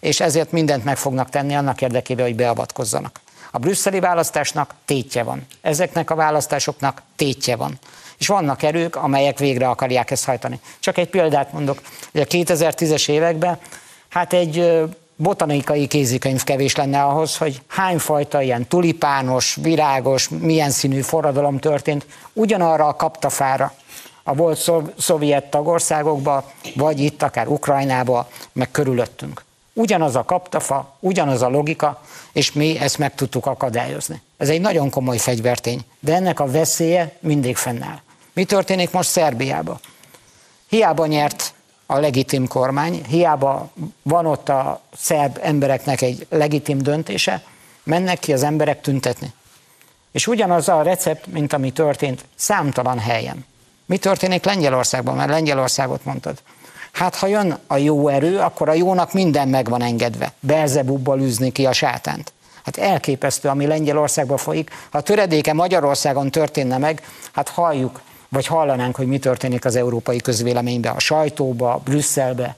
És 0.00 0.20
ezért 0.20 0.52
mindent 0.52 0.84
meg 0.84 0.96
fognak 0.96 1.28
tenni 1.28 1.54
annak 1.54 1.80
érdekében, 1.80 2.26
hogy 2.26 2.34
beavatkozzanak. 2.34 3.20
A 3.50 3.58
brüsszeli 3.58 4.00
választásnak 4.00 4.74
tétje 4.84 5.22
van. 5.22 5.46
Ezeknek 5.60 6.10
a 6.10 6.14
választásoknak 6.14 7.02
tétje 7.16 7.56
van. 7.56 7.78
És 8.18 8.26
vannak 8.26 8.62
erők, 8.62 8.96
amelyek 8.96 9.38
végre 9.38 9.68
akarják 9.68 10.10
ezt 10.10 10.24
hajtani. 10.24 10.60
Csak 10.78 10.98
egy 10.98 11.08
példát 11.08 11.52
mondok. 11.52 11.80
A 12.14 12.18
2010-es 12.18 13.08
években 13.08 13.58
hát 14.08 14.32
egy 14.32 14.82
botanikai 15.16 15.86
kézikönyv 15.86 16.44
kevés 16.44 16.76
lenne 16.76 17.02
ahhoz, 17.02 17.36
hogy 17.36 17.62
hányfajta 17.66 18.42
ilyen 18.42 18.66
tulipános, 18.66 19.58
virágos, 19.62 20.28
milyen 20.28 20.70
színű 20.70 21.00
forradalom 21.00 21.58
történt 21.58 22.06
ugyanarra 22.32 22.86
a 22.86 22.96
kaptafára, 22.96 23.74
a 24.22 24.34
volt 24.34 24.70
szovjet 24.98 25.50
tagországokba, 25.50 26.50
vagy 26.74 27.00
itt 27.00 27.22
akár 27.22 27.48
Ukrajnába, 27.48 28.28
meg 28.52 28.70
körülöttünk. 28.70 29.44
Ugyanaz 29.72 30.16
a 30.16 30.24
kaptafa, 30.24 30.96
ugyanaz 31.00 31.42
a 31.42 31.48
logika, 31.48 32.00
és 32.32 32.52
mi 32.52 32.78
ezt 32.78 32.98
meg 32.98 33.14
tudtuk 33.14 33.46
akadályozni. 33.46 34.22
Ez 34.36 34.48
egy 34.48 34.60
nagyon 34.60 34.90
komoly 34.90 35.18
fegyvertény, 35.18 35.80
de 36.00 36.14
ennek 36.14 36.40
a 36.40 36.50
veszélye 36.50 37.16
mindig 37.20 37.56
fennáll. 37.56 38.00
Mi 38.32 38.44
történik 38.44 38.90
most 38.90 39.08
Szerbiában? 39.08 39.80
Hiába 40.68 41.06
nyert 41.06 41.54
a 41.86 41.98
legitim 41.98 42.48
kormány, 42.48 43.04
hiába 43.08 43.70
van 44.02 44.26
ott 44.26 44.48
a 44.48 44.80
szerb 44.96 45.38
embereknek 45.42 46.02
egy 46.02 46.26
legitim 46.28 46.78
döntése, 46.78 47.42
mennek 47.82 48.18
ki 48.18 48.32
az 48.32 48.42
emberek 48.42 48.80
tüntetni. 48.80 49.32
És 50.12 50.26
ugyanaz 50.26 50.68
a 50.68 50.82
recept, 50.82 51.26
mint 51.26 51.52
ami 51.52 51.72
történt 51.72 52.24
számtalan 52.34 52.98
helyen. 52.98 53.44
Mi 53.90 53.96
történik 53.96 54.44
Lengyelországban? 54.44 55.16
Mert 55.16 55.30
Lengyelországot 55.30 56.04
mondtad. 56.04 56.42
Hát 56.92 57.14
ha 57.14 57.26
jön 57.26 57.58
a 57.66 57.76
jó 57.76 58.08
erő, 58.08 58.38
akkor 58.38 58.68
a 58.68 58.72
jónak 58.72 59.12
minden 59.12 59.48
meg 59.48 59.68
van 59.68 59.82
engedve. 59.82 60.32
Belzebubbal 60.40 61.20
űzni 61.20 61.52
ki 61.52 61.66
a 61.66 61.72
sátánt. 61.72 62.32
Hát 62.64 62.76
elképesztő, 62.76 63.48
ami 63.48 63.66
Lengyelországban 63.66 64.36
folyik. 64.36 64.70
Ha 64.90 64.98
a 64.98 65.00
töredéke 65.00 65.52
Magyarországon 65.52 66.30
történne 66.30 66.78
meg, 66.78 67.02
hát 67.32 67.48
halljuk, 67.48 68.00
vagy 68.28 68.46
hallanánk, 68.46 68.96
hogy 68.96 69.06
mi 69.06 69.18
történik 69.18 69.64
az 69.64 69.76
európai 69.76 70.18
közvéleményben, 70.18 70.94
a 70.94 70.98
sajtóba, 70.98 71.80
Brüsszelbe. 71.84 72.56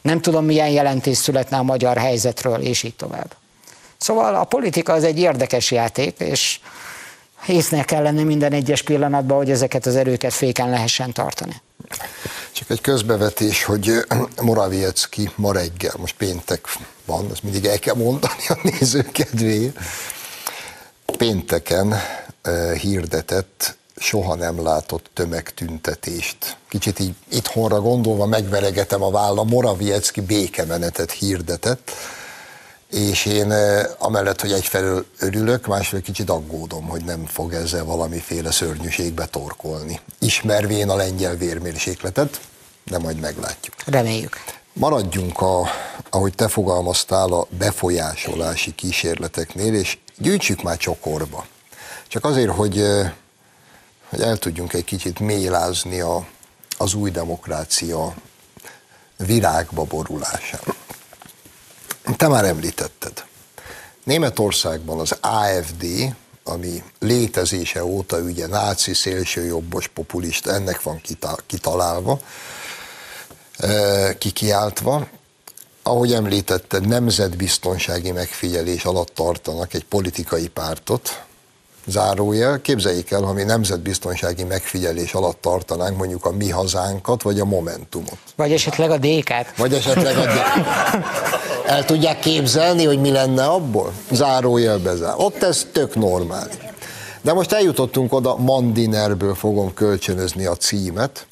Nem 0.00 0.20
tudom, 0.20 0.44
milyen 0.44 0.68
jelentés 0.68 1.16
születne 1.16 1.56
a 1.56 1.62
magyar 1.62 1.96
helyzetről, 1.96 2.60
és 2.60 2.82
így 2.82 2.96
tovább. 2.96 3.34
Szóval 3.96 4.34
a 4.34 4.44
politika 4.44 4.92
az 4.92 5.04
egy 5.04 5.18
érdekes 5.18 5.70
játék, 5.70 6.18
és 6.18 6.60
észnek 7.46 7.84
kell 7.84 8.02
lenni 8.02 8.22
minden 8.22 8.52
egyes 8.52 8.82
pillanatban, 8.82 9.36
hogy 9.36 9.50
ezeket 9.50 9.86
az 9.86 9.96
erőket 9.96 10.32
féken 10.32 10.70
lehessen 10.70 11.12
tartani. 11.12 11.62
Csak 12.52 12.70
egy 12.70 12.80
közbevetés, 12.80 13.64
hogy 13.64 14.04
Moraviecki 14.42 15.30
ma 15.34 15.52
reggel, 15.52 15.94
most 15.98 16.14
péntek 16.16 16.66
van, 17.04 17.28
ezt 17.32 17.42
mindig 17.42 17.64
el 17.64 17.78
kell 17.78 17.94
mondani 17.94 18.48
a 18.48 18.58
néző 18.62 19.02
kedvéért, 19.12 19.78
pénteken 21.16 21.94
hirdetett 22.80 23.76
soha 23.96 24.34
nem 24.34 24.62
látott 24.62 25.10
tömegtüntetést. 25.12 26.56
Kicsit 26.68 26.98
így 26.98 27.14
itthonra 27.28 27.80
gondolva 27.80 28.26
megveregetem 28.26 29.02
a 29.02 29.10
vállam, 29.10 29.48
Moraviecki 29.48 30.20
békemenetet 30.20 31.10
hirdetett, 31.10 31.90
és 32.94 33.24
én 33.24 33.52
amellett, 33.98 34.40
hogy 34.40 34.52
egyfelől 34.52 35.06
örülök, 35.18 35.66
másfelől 35.66 36.04
kicsit 36.04 36.30
aggódom, 36.30 36.88
hogy 36.88 37.04
nem 37.04 37.26
fog 37.26 37.52
ezzel 37.52 37.84
valamiféle 37.84 38.50
szörnyűségbe 38.50 39.26
torkolni. 39.26 40.00
Ismervén 40.18 40.88
a 40.88 40.96
lengyel 40.96 41.36
vérmérsékletet, 41.36 42.40
de 42.84 42.98
majd 42.98 43.20
meglátjuk. 43.20 43.74
Reméljük. 43.86 44.44
Maradjunk, 44.72 45.40
a, 45.40 45.68
ahogy 46.10 46.34
te 46.34 46.48
fogalmaztál, 46.48 47.32
a 47.32 47.46
befolyásolási 47.58 48.74
kísérleteknél, 48.74 49.74
és 49.74 49.98
gyűjtsük 50.18 50.62
már 50.62 50.76
csokorba. 50.76 51.46
Csak 52.08 52.24
azért, 52.24 52.50
hogy, 52.50 52.86
hogy 54.08 54.20
el 54.20 54.36
tudjunk 54.36 54.72
egy 54.72 54.84
kicsit 54.84 55.18
mélázni 55.18 56.00
a, 56.00 56.26
az 56.78 56.94
új 56.94 57.10
demokrácia 57.10 58.14
virágba 59.16 59.84
borulásán. 59.84 60.60
Te 62.16 62.28
már 62.28 62.44
említetted. 62.44 63.24
Németországban 64.04 65.00
az 65.00 65.16
AFD, 65.20 65.84
ami 66.44 66.82
létezése 66.98 67.84
óta 67.84 68.18
ugye 68.18 68.46
náci, 68.46 68.94
szélsőjobbos, 68.94 69.88
populista, 69.88 70.52
ennek 70.52 70.82
van 70.82 71.00
kitalálva, 71.46 72.20
e, 73.58 74.18
kikiáltva. 74.18 75.08
Ahogy 75.82 76.12
említetted, 76.12 76.86
nemzetbiztonsági 76.86 78.10
megfigyelés 78.10 78.84
alatt 78.84 79.14
tartanak 79.14 79.74
egy 79.74 79.84
politikai 79.84 80.48
pártot, 80.48 81.24
zárójel. 81.86 82.60
Képzeljék 82.60 83.10
el, 83.10 83.22
ha 83.22 83.32
mi 83.32 83.42
nemzetbiztonsági 83.42 84.44
megfigyelés 84.44 85.14
alatt 85.14 85.40
tartanánk 85.40 85.96
mondjuk 85.96 86.24
a 86.24 86.30
mi 86.30 86.50
hazánkat, 86.50 87.22
vagy 87.22 87.40
a 87.40 87.44
Momentumot. 87.44 88.18
Vagy 88.36 88.52
esetleg 88.52 88.90
a 88.90 88.98
DK-t. 88.98 89.56
Vagy 89.56 89.74
esetleg 89.74 90.16
a 90.16 90.24
DK. 90.24 90.64
El 91.66 91.84
tudják 91.84 92.18
képzelni, 92.18 92.84
hogy 92.84 93.00
mi 93.00 93.10
lenne 93.10 93.44
abból? 93.44 93.92
Zárójelbe 94.10 94.94
zár. 94.94 95.14
Ott 95.16 95.42
ez 95.42 95.66
tök 95.72 95.94
normális. 95.94 96.54
De 97.22 97.32
most 97.32 97.52
eljutottunk 97.52 98.12
oda, 98.12 98.36
Mandinerből 98.36 99.34
fogom 99.34 99.74
kölcsönözni 99.74 100.46
a 100.46 100.56
címet. 100.56 101.26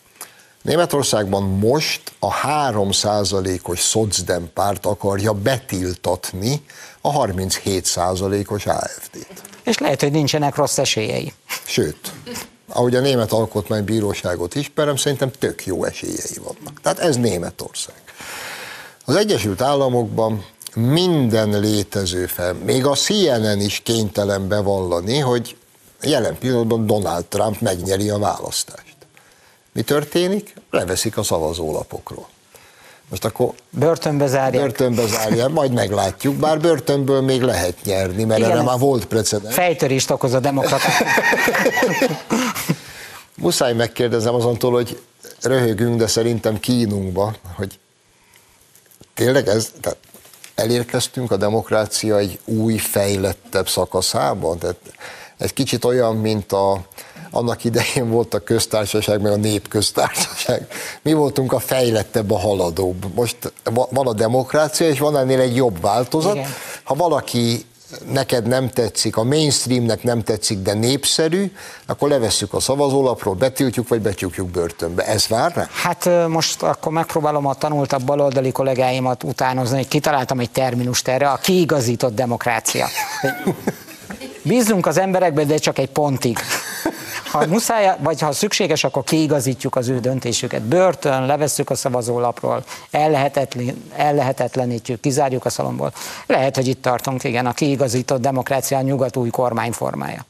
Németországban 0.62 1.42
most 1.42 2.12
a 2.18 2.34
3%-os 2.34 3.80
szocdem 3.80 4.50
párt 4.54 4.86
akarja 4.86 5.32
betiltatni 5.32 6.64
a 7.00 7.12
37%-os 7.12 8.66
AFD-t. 8.66 9.51
És 9.64 9.78
lehet, 9.78 10.00
hogy 10.00 10.10
nincsenek 10.10 10.54
rossz 10.54 10.78
esélyei. 10.78 11.32
Sőt, 11.64 12.12
ahogy 12.68 12.94
a 12.94 13.00
Német 13.00 13.32
Alkotmánybíróságot 13.32 14.54
ismerem, 14.54 14.96
szerintem 14.96 15.30
tök 15.38 15.66
jó 15.66 15.84
esélyei 15.84 16.38
vannak. 16.42 16.80
Tehát 16.80 16.98
ez 16.98 17.16
Németország. 17.16 17.94
Az 19.04 19.14
Egyesült 19.14 19.60
Államokban 19.60 20.44
minden 20.74 21.60
létező 21.60 22.26
fel, 22.26 22.52
még 22.52 22.86
a 22.86 22.94
CNN 22.94 23.60
is 23.60 23.80
kénytelen 23.80 24.48
bevallani, 24.48 25.18
hogy 25.18 25.56
jelen 26.02 26.38
pillanatban 26.38 26.86
Donald 26.86 27.24
Trump 27.24 27.60
megnyeri 27.60 28.08
a 28.08 28.18
választást. 28.18 28.96
Mi 29.72 29.82
történik? 29.82 30.54
Leveszik 30.70 31.16
a 31.16 31.22
szavazólapokról. 31.22 32.28
Most 33.12 33.24
akkor 33.24 33.52
börtönbe 33.70 34.26
zárják. 34.26 34.62
Börtönbe 34.62 35.06
zárják, 35.06 35.48
majd 35.48 35.72
meglátjuk, 35.72 36.34
bár 36.34 36.60
börtönből 36.60 37.20
még 37.20 37.42
lehet 37.42 37.76
nyerni, 37.84 38.24
mert 38.24 38.40
Igen, 38.40 38.50
erre 38.50 38.62
már 38.62 38.78
volt 38.78 39.04
precedens. 39.04 39.54
Fejtörést 39.54 40.10
okoz 40.10 40.32
a 40.32 40.40
demokraták. 40.40 40.92
Muszáj 43.36 43.72
megkérdezem 43.72 44.34
azontól, 44.34 44.72
hogy 44.72 45.00
röhögünk, 45.42 45.98
de 45.98 46.06
szerintem 46.06 46.60
kínunkba, 46.60 47.34
hogy 47.54 47.78
tényleg 49.14 49.48
ez, 49.48 49.72
tehát 49.80 49.98
elérkeztünk 50.54 51.30
a 51.30 51.36
demokrácia 51.36 52.18
egy 52.18 52.38
új, 52.44 52.76
fejlettebb 52.76 53.68
szakaszában? 53.68 54.58
Tehát 54.58 54.76
egy 55.38 55.52
kicsit 55.52 55.84
olyan, 55.84 56.16
mint 56.16 56.52
a, 56.52 56.80
annak 57.32 57.64
idején 57.64 58.10
volt 58.10 58.34
a 58.34 58.38
köztársaság, 58.38 59.20
meg 59.20 59.32
a 59.32 59.36
népköztársaság. 59.36 60.66
Mi 61.02 61.12
voltunk 61.12 61.52
a 61.52 61.58
fejlettebb, 61.58 62.30
a 62.30 62.38
haladóbb. 62.38 63.14
Most 63.14 63.52
van 63.90 64.06
a 64.06 64.12
demokrácia, 64.12 64.88
és 64.88 64.98
van 64.98 65.16
ennél 65.16 65.40
egy 65.40 65.56
jobb 65.56 65.80
változat. 65.80 66.34
Igen. 66.34 66.50
Ha 66.84 66.94
valaki 66.94 67.64
neked 68.12 68.46
nem 68.46 68.68
tetszik, 68.68 69.16
a 69.16 69.24
mainstreamnek 69.24 70.02
nem 70.02 70.22
tetszik, 70.22 70.58
de 70.58 70.72
népszerű, 70.72 71.52
akkor 71.86 72.08
levesszük 72.08 72.54
a 72.54 72.60
szavazólapról, 72.60 73.34
betiltjuk, 73.34 73.88
vagy 73.88 74.00
betyúkjuk 74.00 74.50
börtönbe. 74.50 75.06
Ez 75.06 75.26
vár 75.26 75.52
rá? 75.54 75.68
Hát 75.72 76.28
most 76.28 76.62
akkor 76.62 76.92
megpróbálom 76.92 77.46
a 77.46 77.54
tanultabb 77.54 78.02
baloldali 78.02 78.52
kollégáimat 78.52 79.22
utánozni, 79.22 79.76
hogy 79.76 79.88
kitaláltam 79.88 80.40
egy 80.40 80.50
terminust 80.50 81.08
erre, 81.08 81.30
a 81.30 81.36
kiigazított 81.36 82.14
demokrácia. 82.14 82.86
Bízunk 84.42 84.86
az 84.86 84.98
emberekben, 84.98 85.46
de 85.46 85.56
csak 85.56 85.78
egy 85.78 85.90
pontig. 85.90 86.38
Ha 87.32 87.46
muszáj, 87.46 87.96
vagy 87.98 88.20
ha 88.20 88.32
szükséges, 88.32 88.84
akkor 88.84 89.04
kiigazítjuk 89.04 89.76
az 89.76 89.88
ő 89.88 90.00
döntésüket. 90.00 90.62
Börtön, 90.62 91.26
levesszük 91.26 91.70
a 91.70 91.74
szavazólapról, 91.74 92.64
ellehetetlen, 92.90 93.84
ellehetetlenítjük, 93.96 95.00
kizárjuk 95.00 95.44
a 95.44 95.50
szalomból. 95.50 95.92
Lehet, 96.26 96.56
hogy 96.56 96.68
itt 96.68 96.82
tartunk, 96.82 97.24
igen, 97.24 97.46
a 97.46 97.52
kiigazított 97.52 98.20
demokrácia 98.20 98.78
a 98.78 98.80
nyugat 98.80 99.16
új 99.16 99.30
kormányformája. 99.30 100.24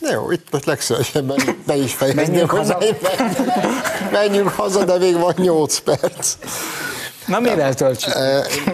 Jó, 0.00 0.30
itt 0.30 0.46
most 0.50 0.64
legszívesebben 0.64 1.38
be 1.66 1.76
is 1.76 1.94
fejezném, 1.94 2.24
menjünk 2.24 2.50
haza. 2.50 2.78
menjünk 4.10 4.48
haza, 4.48 4.84
de 4.84 4.98
még 4.98 5.18
van 5.18 5.34
8 5.36 5.78
perc. 5.78 6.36
Na 7.26 7.40
mivel 7.40 7.74
töltsük? 7.74 8.14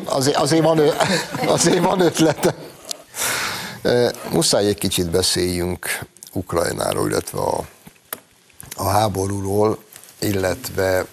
Azért, 0.04 0.36
azért, 0.36 0.62
van, 0.62 0.80
azért 1.46 1.84
van 1.84 2.00
ötlete. 2.00 2.54
Muszáj 4.30 4.66
egy 4.66 4.78
kicsit 4.78 5.10
beszéljünk 5.10 6.06
Ukrajnáról, 6.34 7.08
illetve 7.08 7.38
a, 7.38 7.66
a 8.76 8.88
háborúról, 8.88 9.78
illetve 10.18 11.06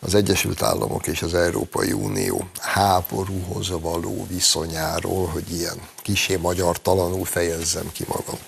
az 0.00 0.14
Egyesült 0.14 0.62
Államok 0.62 1.06
és 1.06 1.22
az 1.22 1.34
Európai 1.34 1.92
Unió 1.92 2.48
háborúhoz 2.60 3.70
való 3.80 4.26
viszonyáról, 4.28 5.26
hogy 5.26 5.52
ilyen 5.52 5.88
kisé 6.02 6.36
magyar 6.36 6.82
talanul 6.82 7.24
fejezzem 7.24 7.92
ki 7.92 8.04
magam. 8.08 8.38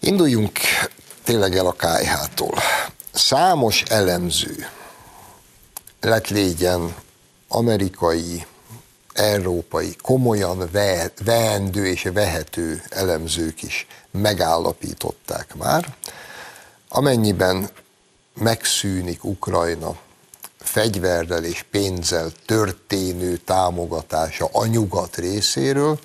Induljunk 0.00 0.58
tényleg 1.24 1.56
el 1.56 1.66
a 1.66 1.72
KH-tól. 1.72 2.58
Számos 3.12 3.82
elemző, 3.82 4.68
lett 6.00 6.28
légyen 6.28 6.94
amerikai, 7.48 8.46
európai, 9.22 9.96
komolyan 10.02 10.70
veendő 11.24 11.86
és 11.86 12.02
vehető 12.12 12.82
elemzők 12.88 13.62
is 13.62 13.86
megállapították 14.10 15.54
már, 15.54 15.94
amennyiben 16.88 17.70
megszűnik 18.34 19.24
Ukrajna 19.24 19.96
fegyverrel 20.58 21.44
és 21.44 21.64
pénzzel 21.70 22.32
történő 22.46 23.36
támogatása 23.36 24.48
a 24.52 24.66
nyugat 24.66 25.16
részéről, 25.16 25.98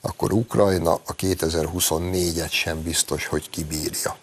akkor 0.00 0.32
Ukrajna 0.32 0.92
a 0.92 1.14
2024-et 1.16 2.50
sem 2.50 2.82
biztos, 2.82 3.26
hogy 3.26 3.50
kibírja. 3.50 4.16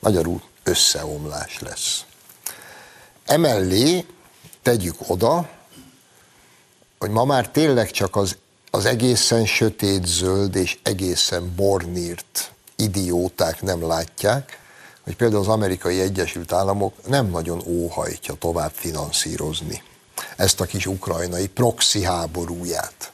Magyarul 0.00 0.42
összeomlás 0.62 1.58
lesz. 1.60 2.04
Emellé 3.24 4.04
tegyük 4.62 4.96
oda, 5.06 5.48
hogy 7.02 7.10
ma 7.10 7.24
már 7.24 7.48
tényleg 7.48 7.90
csak 7.90 8.16
az, 8.16 8.36
az 8.70 8.84
egészen 8.84 9.46
sötét 9.46 10.06
zöld 10.06 10.54
és 10.54 10.78
egészen 10.82 11.52
bornírt 11.56 12.52
idióták 12.76 13.62
nem 13.62 13.86
látják, 13.86 14.58
hogy 15.04 15.16
például 15.16 15.40
az 15.40 15.48
amerikai 15.48 16.00
Egyesült 16.00 16.52
Államok 16.52 16.94
nem 17.06 17.26
nagyon 17.26 17.62
óhajtja 17.66 18.34
tovább 18.34 18.70
finanszírozni 18.74 19.82
ezt 20.36 20.60
a 20.60 20.64
kis 20.64 20.86
ukrajnai 20.86 21.48
proxy 21.48 22.02
háborúját. 22.02 23.12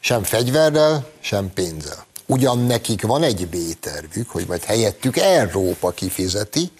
Sem 0.00 0.22
fegyverrel, 0.22 1.10
sem 1.20 1.52
pénzzel. 1.52 2.06
Ugyan 2.26 2.58
nekik 2.58 3.02
van 3.02 3.22
egy 3.22 3.48
B-tervük, 3.48 4.30
hogy 4.30 4.46
majd 4.46 4.64
helyettük 4.64 5.16
Európa 5.16 5.90
kifizeti, 5.90 6.70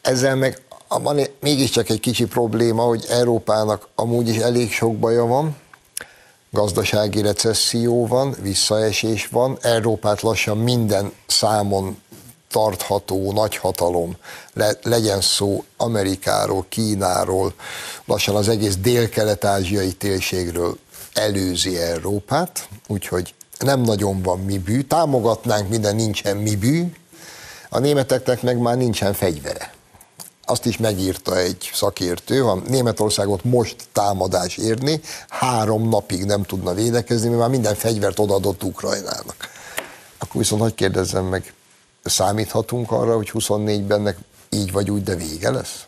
ezzel 0.00 0.36
meg 0.36 0.62
van 1.00 1.20
mégiscsak 1.40 1.88
egy 1.88 2.00
kicsi 2.00 2.24
probléma, 2.26 2.82
hogy 2.82 3.06
Európának 3.08 3.88
amúgy 3.94 4.28
is 4.28 4.36
elég 4.36 4.72
sok 4.72 4.96
baja 4.96 5.24
van, 5.24 5.56
gazdasági 6.50 7.22
recesszió 7.22 8.06
van, 8.06 8.36
visszaesés 8.40 9.26
van, 9.26 9.58
Európát 9.60 10.20
lassan 10.20 10.58
minden 10.58 11.12
számon 11.26 12.02
tartható 12.50 13.32
nagyhatalom, 13.32 14.16
le, 14.54 14.72
legyen 14.82 15.20
szó 15.20 15.64
Amerikáról, 15.76 16.66
Kínáról, 16.68 17.54
lassan 18.04 18.36
az 18.36 18.48
egész 18.48 18.76
dél-kelet-ázsiai 18.76 19.92
térségről 19.92 20.78
előzi 21.12 21.78
Európát, 21.78 22.68
úgyhogy 22.88 23.34
nem 23.58 23.80
nagyon 23.80 24.22
van 24.22 24.38
mi 24.38 24.58
bű, 24.58 24.80
támogatnánk 24.80 25.68
minden, 25.68 25.96
nincsen 25.96 26.36
mi 26.36 26.56
bű, 26.56 26.92
a 27.68 27.78
németeknek 27.78 28.42
meg 28.42 28.58
már 28.58 28.76
nincsen 28.76 29.12
fegyvere 29.12 29.71
azt 30.52 30.66
is 30.66 30.76
megírta 30.76 31.38
egy 31.38 31.70
szakértő, 31.74 32.40
ha 32.40 32.62
Németországot 32.66 33.44
most 33.44 33.76
támadás 33.92 34.56
érni, 34.56 35.00
három 35.28 35.88
napig 35.88 36.24
nem 36.24 36.42
tudna 36.42 36.74
védekezni, 36.74 37.28
mert 37.28 37.40
már 37.40 37.48
minden 37.48 37.74
fegyvert 37.74 38.18
odaadott 38.18 38.62
Ukrajnának. 38.62 39.50
Akkor 40.18 40.40
viszont 40.40 40.62
hogy 40.62 40.74
kérdezzem 40.74 41.24
meg, 41.24 41.54
számíthatunk 42.04 42.90
arra, 42.90 43.14
hogy 43.16 43.30
24-ben 43.34 44.16
így 44.50 44.72
vagy 44.72 44.90
úgy, 44.90 45.02
de 45.02 45.14
vége 45.14 45.50
lesz? 45.50 45.84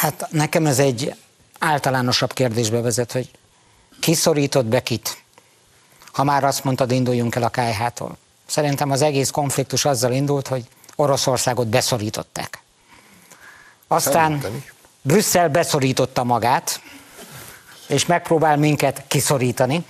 Hát 0.00 0.28
nekem 0.30 0.66
ez 0.66 0.78
egy 0.78 1.14
általánosabb 1.58 2.32
kérdésbe 2.32 2.80
vezet, 2.80 3.12
hogy 3.12 3.30
kiszorított 4.00 4.66
be 4.66 4.82
kit? 4.82 5.22
Ha 6.12 6.24
már 6.24 6.44
azt 6.44 6.64
mondtad, 6.64 6.90
induljunk 6.90 7.34
el 7.34 7.42
a 7.42 7.48
KH-tól. 7.48 8.16
Szerintem 8.46 8.90
az 8.90 9.02
egész 9.02 9.30
konfliktus 9.30 9.84
azzal 9.84 10.12
indult, 10.12 10.48
hogy 10.48 10.64
Oroszországot 10.96 11.66
beszorították. 11.66 12.62
Aztán 13.88 14.44
Brüsszel 15.02 15.48
beszorította 15.48 16.24
magát, 16.24 16.80
és 17.86 18.06
megpróbál 18.06 18.56
minket 18.56 19.02
kiszorítani. 19.06 19.84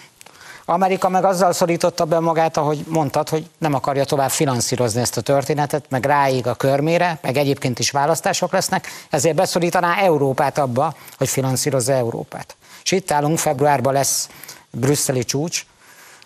Amerika 0.65 1.09
meg 1.09 1.25
azzal 1.25 1.53
szorította 1.53 2.05
be 2.05 2.19
magát, 2.19 2.57
ahogy 2.57 2.85
mondtad, 2.89 3.29
hogy 3.29 3.51
nem 3.59 3.75
akarja 3.75 4.05
tovább 4.05 4.31
finanszírozni 4.31 5.01
ezt 5.01 5.17
a 5.17 5.21
történetet, 5.21 5.85
meg 5.89 6.05
ráig 6.05 6.47
a 6.47 6.55
körmére, 6.55 7.19
meg 7.23 7.37
egyébként 7.37 7.79
is 7.79 7.91
választások 7.91 8.53
lesznek, 8.53 8.89
ezért 9.11 9.35
beszorítaná 9.37 9.97
Európát 9.97 10.59
abba, 10.59 10.95
hogy 11.17 11.29
finanszírozza 11.29 11.93
Európát. 11.93 12.57
És 12.85 12.91
itt 12.91 13.11
állunk, 13.11 13.39
februárban 13.39 13.93
lesz 13.93 14.29
brüsszeli 14.71 15.25
csúcs, 15.25 15.67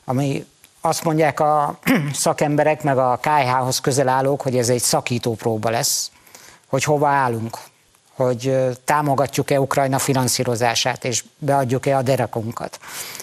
ami 0.04 0.46
azt 0.80 1.04
mondják 1.04 1.40
a 1.40 1.78
szakemberek, 2.12 2.82
meg 2.82 2.98
a 2.98 3.18
KH-hoz 3.22 3.80
közel 3.80 4.08
állók, 4.08 4.40
hogy 4.40 4.56
ez 4.56 4.68
egy 4.68 4.82
szakító 4.82 5.34
próba 5.34 5.70
lesz, 5.70 6.10
hogy 6.72 6.84
hova 6.84 7.08
állunk, 7.08 7.58
hogy 8.14 8.56
támogatjuk-e 8.84 9.60
Ukrajna 9.60 9.98
finanszírozását, 9.98 11.04
és 11.04 11.24
beadjuk-e 11.38 11.96
a 11.96 12.02
derekunkat. 12.02 12.78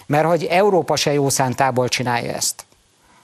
Mert 0.06 0.26
hogy 0.26 0.44
Európa 0.44 0.96
se 0.96 1.14
jó 1.14 1.30
szántából 1.30 1.88
csinálja 1.88 2.34
ezt, 2.34 2.66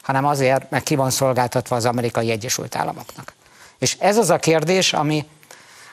hanem 0.01 0.25
azért, 0.25 0.69
mert 0.69 0.83
ki 0.83 0.95
van 0.95 1.09
szolgáltatva 1.09 1.75
az 1.75 1.85
amerikai 1.85 2.31
Egyesült 2.31 2.75
Államoknak. 2.75 3.33
És 3.77 3.95
ez 3.99 4.17
az 4.17 4.29
a 4.29 4.37
kérdés, 4.37 4.93
ami, 4.93 5.25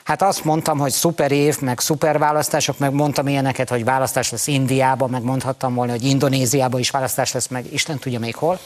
hát 0.03 0.21
azt 0.21 0.43
mondtam, 0.43 0.79
hogy 0.79 0.91
szuper 0.91 1.31
év, 1.31 1.59
meg 1.59 1.79
szuper 1.79 2.17
választások, 2.17 2.77
meg 2.77 2.93
mondtam 2.93 3.27
ilyeneket, 3.27 3.69
hogy 3.69 3.83
választás 3.83 4.31
lesz 4.31 4.47
Indiában, 4.47 5.09
meg 5.09 5.23
mondhattam 5.23 5.73
volna, 5.73 5.91
hogy 5.91 6.03
Indonéziában 6.03 6.79
is 6.79 6.89
választás 6.89 7.31
lesz, 7.31 7.47
meg 7.47 7.73
Isten 7.73 7.99
tudja 7.99 8.19
még 8.19 8.35
hol 8.35 8.59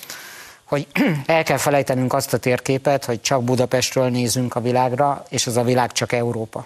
hogy 0.67 0.87
el 1.25 1.43
kell 1.43 1.57
felejtenünk 1.57 2.13
azt 2.13 2.33
a 2.33 2.37
térképet, 2.37 3.05
hogy 3.05 3.21
csak 3.21 3.43
Budapestről 3.43 4.09
nézünk 4.09 4.55
a 4.55 4.61
világra, 4.61 5.25
és 5.29 5.47
az 5.47 5.57
a 5.57 5.63
világ 5.63 5.91
csak 5.91 6.11
Európa. 6.11 6.65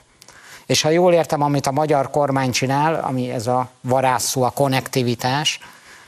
És 0.65 0.81
ha 0.81 0.89
jól 0.89 1.13
értem, 1.13 1.41
amit 1.41 1.67
a 1.67 1.71
magyar 1.71 2.09
kormány 2.09 2.51
csinál, 2.51 2.95
ami 2.95 3.31
ez 3.31 3.47
a 3.47 3.69
varázsszó, 3.81 4.43
a 4.43 4.49
konnektivitás, 4.49 5.59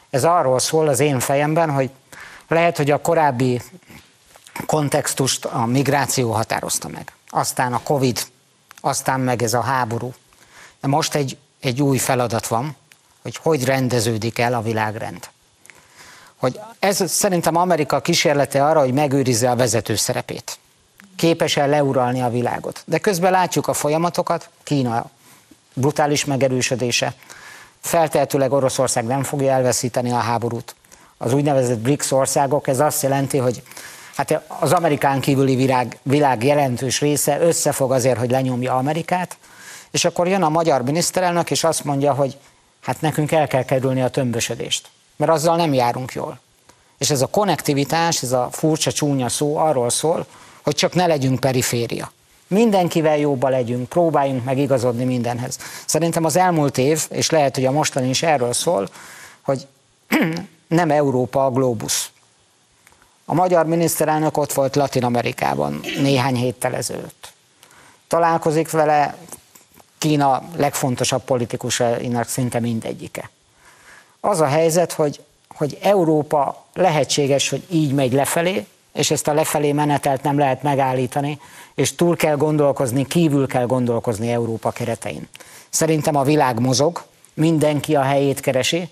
ez 0.10 0.24
arról 0.24 0.60
szól 0.60 0.88
az 0.88 1.00
én 1.00 1.20
fejemben, 1.20 1.72
hogy 1.72 1.90
lehet, 2.48 2.78
hogy 2.78 2.92
a 2.92 3.02
korábbi 3.02 3.62
kontextust 4.66 5.46
a 5.46 5.66
migráció 5.66 6.32
határozta 6.32 6.88
meg. 6.88 7.12
Aztán 7.30 7.74
a 7.74 7.84
Covid, 7.84 8.20
aztán 8.82 9.20
meg 9.20 9.42
ez 9.42 9.54
a 9.54 9.62
háború. 9.62 10.14
De 10.82 10.88
most 10.88 11.16
egy, 11.16 11.38
egy 11.60 11.82
új 11.82 11.98
feladat 11.98 12.48
van, 12.48 12.76
hogy 13.22 13.38
hogy 13.38 13.66
rendeződik 13.66 14.40
el 14.40 14.54
a 14.54 14.62
világrend. 14.62 15.30
Hogy 16.44 16.60
ez 16.80 17.12
szerintem 17.12 17.56
Amerika 17.56 18.02
kísérlete 18.02 18.66
arra, 18.66 18.80
hogy 18.80 18.94
megőrizze 18.94 19.50
a 19.50 19.56
vezető 19.56 19.96
szerepét. 19.96 20.58
Képes-e 21.16 21.66
leuralni 21.66 22.22
a 22.22 22.30
világot. 22.30 22.84
De 22.86 22.98
közben 22.98 23.32
látjuk 23.32 23.68
a 23.68 23.74
folyamatokat, 23.74 24.50
Kína 24.64 25.10
brutális 25.74 26.26
megerősödése, 26.26 27.14
feltehetőleg 27.80 28.52
Oroszország 28.52 29.06
nem 29.06 29.24
fogja 29.24 29.52
elveszíteni 29.52 30.12
a 30.12 30.18
háborút. 30.18 30.76
Az 31.18 31.34
úgynevezett 31.34 31.80
BRICS 31.80 32.12
országok, 32.12 32.68
ez 32.68 32.80
azt 32.80 33.02
jelenti, 33.02 33.38
hogy 33.38 33.64
hát 34.16 34.42
az 34.60 34.72
Amerikán 34.72 35.20
kívüli 35.20 35.56
világ, 35.56 35.98
világ 36.02 36.44
jelentős 36.44 37.00
része 37.00 37.40
összefog 37.40 37.92
azért, 37.92 38.20
hogy 38.20 38.32
lenyomja 38.32 38.76
Amerikát, 38.76 39.38
és 39.92 40.06
akkor 40.06 40.28
jön 40.28 40.44
a 40.44 40.50
magyar 40.50 40.84
miniszterelnök, 40.84 41.52
és 41.52 41.64
azt 41.64 41.84
mondja, 41.84 42.14
hogy 42.14 42.38
hát 42.82 43.02
nekünk 43.02 43.32
el 43.32 43.48
kell 43.48 43.64
kerülni 43.66 44.02
a 44.02 44.10
tömbösödést, 44.10 44.90
mert 45.16 45.32
azzal 45.32 45.56
nem 45.56 45.74
járunk 45.74 46.12
jól. 46.12 46.40
És 46.98 47.10
ez 47.10 47.22
a 47.22 47.28
konnektivitás, 47.28 48.24
ez 48.24 48.32
a 48.32 48.50
furcsa 48.52 48.92
csúnya 48.92 49.30
szó 49.30 49.58
arról 49.58 49.90
szól, 49.90 50.26
hogy 50.64 50.76
csak 50.76 50.94
ne 50.94 51.08
legyünk 51.08 51.40
periféria. 51.40 52.12
Mindenkivel 52.48 53.18
jóba 53.18 53.50
legyünk, 53.50 53.90
próbáljunk 53.90 54.44
meg 54.44 54.58
igazodni 54.58 55.04
mindenhez. 55.04 55.58
Szerintem 55.86 56.26
az 56.26 56.36
elmúlt 56.36 56.78
év, 56.78 57.06
és 57.10 57.30
lehet, 57.30 57.56
hogy 57.56 57.66
a 57.66 57.72
mostani 57.72 58.10
is 58.10 58.24
erről 58.24 58.54
szól, 58.54 58.90
hogy 59.42 59.68
nem 60.68 60.92
Európa 60.92 61.46
a 61.46 61.52
globus. 61.52 62.12
A 63.26 63.34
magyar 63.34 63.66
miniszterelnök 63.66 64.38
ott 64.38 64.54
volt 64.54 64.76
Latin 64.76 65.04
Amerikában 65.04 65.80
néhány 66.02 66.36
héttel 66.36 66.76
ezelőtt. 66.76 67.34
Találkozik 68.08 68.72
vele 68.72 69.16
Kína 69.98 70.44
legfontosabb 70.56 71.24
politikusainak 71.24 72.28
szinte 72.28 72.60
mindegyike. 72.60 73.30
Az 74.26 74.42
a 74.42 74.46
helyzet, 74.46 74.94
hogy, 74.94 75.24
hogy 75.56 75.78
Európa 75.82 76.66
lehetséges, 76.74 77.50
hogy 77.50 77.64
így 77.70 77.94
megy 77.94 78.14
lefelé, 78.14 78.66
és 78.94 79.12
ezt 79.12 79.28
a 79.28 79.34
lefelé 79.34 79.72
menetelt 79.72 80.24
nem 80.24 80.38
lehet 80.38 80.64
megállítani, 80.64 81.40
és 81.76 81.96
túl 81.96 82.16
kell 82.16 82.36
gondolkozni, 82.36 83.06
kívül 83.06 83.48
kell 83.48 83.66
gondolkozni 83.66 84.32
Európa 84.32 84.72
keretein. 84.72 85.28
Szerintem 85.70 86.16
a 86.16 86.24
világ 86.24 86.60
mozog, 86.60 87.04
mindenki 87.34 87.96
a 87.96 88.02
helyét 88.02 88.40
keresi, 88.40 88.90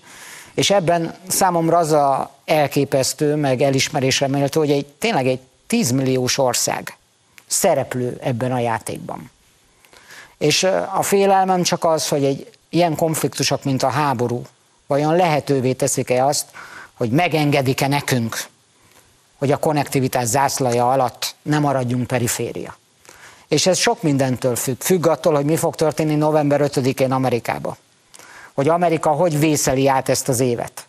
és 0.54 0.70
ebben 0.70 1.14
számomra 1.28 1.76
az 1.76 1.92
a 1.92 2.30
elképesztő, 2.44 3.34
meg 3.34 3.60
elismerésre 3.60 4.28
méltó, 4.28 4.60
hogy 4.60 4.70
egy, 4.70 4.86
tényleg 4.86 5.26
egy 5.26 5.40
10 5.66 5.90
milliós 5.90 6.38
ország 6.38 6.96
szereplő 7.46 8.18
ebben 8.22 8.52
a 8.52 8.58
játékban. 8.58 9.30
És 10.38 10.62
a 10.94 11.02
félelmem 11.02 11.62
csak 11.62 11.84
az, 11.84 12.08
hogy 12.08 12.24
egy 12.24 12.50
ilyen 12.68 12.96
konfliktusok, 12.96 13.64
mint 13.64 13.82
a 13.82 13.88
háború, 13.88 14.42
vajon 14.92 15.16
lehetővé 15.16 15.72
teszik-e 15.72 16.24
azt, 16.24 16.46
hogy 16.94 17.10
megengedik-e 17.10 17.88
nekünk, 17.88 18.44
hogy 19.38 19.52
a 19.52 19.56
konnektivitás 19.56 20.26
zászlaja 20.26 20.90
alatt 20.90 21.34
nem 21.42 21.60
maradjunk 21.60 22.06
periféria. 22.06 22.76
És 23.48 23.66
ez 23.66 23.78
sok 23.78 24.02
mindentől 24.02 24.56
függ. 24.56 24.80
Függ 24.80 25.06
attól, 25.06 25.34
hogy 25.34 25.44
mi 25.44 25.56
fog 25.56 25.74
történni 25.74 26.14
november 26.14 26.60
5-én 26.64 27.12
Amerikába. 27.12 27.76
Hogy 28.54 28.68
Amerika 28.68 29.10
hogy 29.10 29.38
vészeli 29.38 29.88
át 29.88 30.08
ezt 30.08 30.28
az 30.28 30.40
évet. 30.40 30.86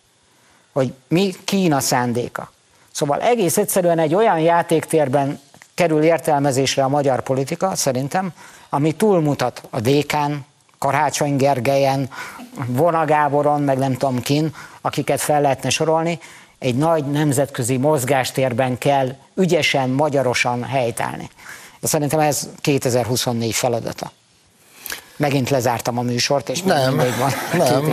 Hogy 0.72 0.92
mi 1.08 1.34
Kína 1.44 1.80
szándéka. 1.80 2.52
Szóval 2.92 3.20
egész 3.20 3.56
egyszerűen 3.56 3.98
egy 3.98 4.14
olyan 4.14 4.38
játéktérben 4.38 5.40
kerül 5.74 6.02
értelmezésre 6.02 6.84
a 6.84 6.88
magyar 6.88 7.22
politika, 7.22 7.74
szerintem, 7.74 8.32
ami 8.68 8.92
túlmutat 8.92 9.62
a 9.70 9.80
Dékán, 9.80 10.46
Karácsony 10.78 11.36
Gergelyen, 11.36 12.10
Vona 12.66 13.04
Gáboron, 13.04 13.62
meg 13.62 13.78
nem 13.78 13.92
tudom 13.92 14.20
kin, 14.20 14.54
akiket 14.80 15.20
fel 15.20 15.40
lehetne 15.40 15.70
sorolni, 15.70 16.18
egy 16.58 16.76
nagy 16.76 17.04
nemzetközi 17.04 17.76
mozgástérben 17.76 18.78
kell 18.78 19.14
ügyesen, 19.34 19.90
magyarosan 19.90 20.64
helytállni. 20.64 21.30
De 21.80 21.86
szerintem 21.86 22.20
ez 22.20 22.48
2024 22.60 23.54
feladata. 23.54 24.12
Megint 25.16 25.50
lezártam 25.50 25.98
a 25.98 26.02
műsort, 26.02 26.48
és 26.48 26.62
nem, 26.62 26.94
még 26.94 27.16
van 27.18 27.32
nem. 27.52 27.92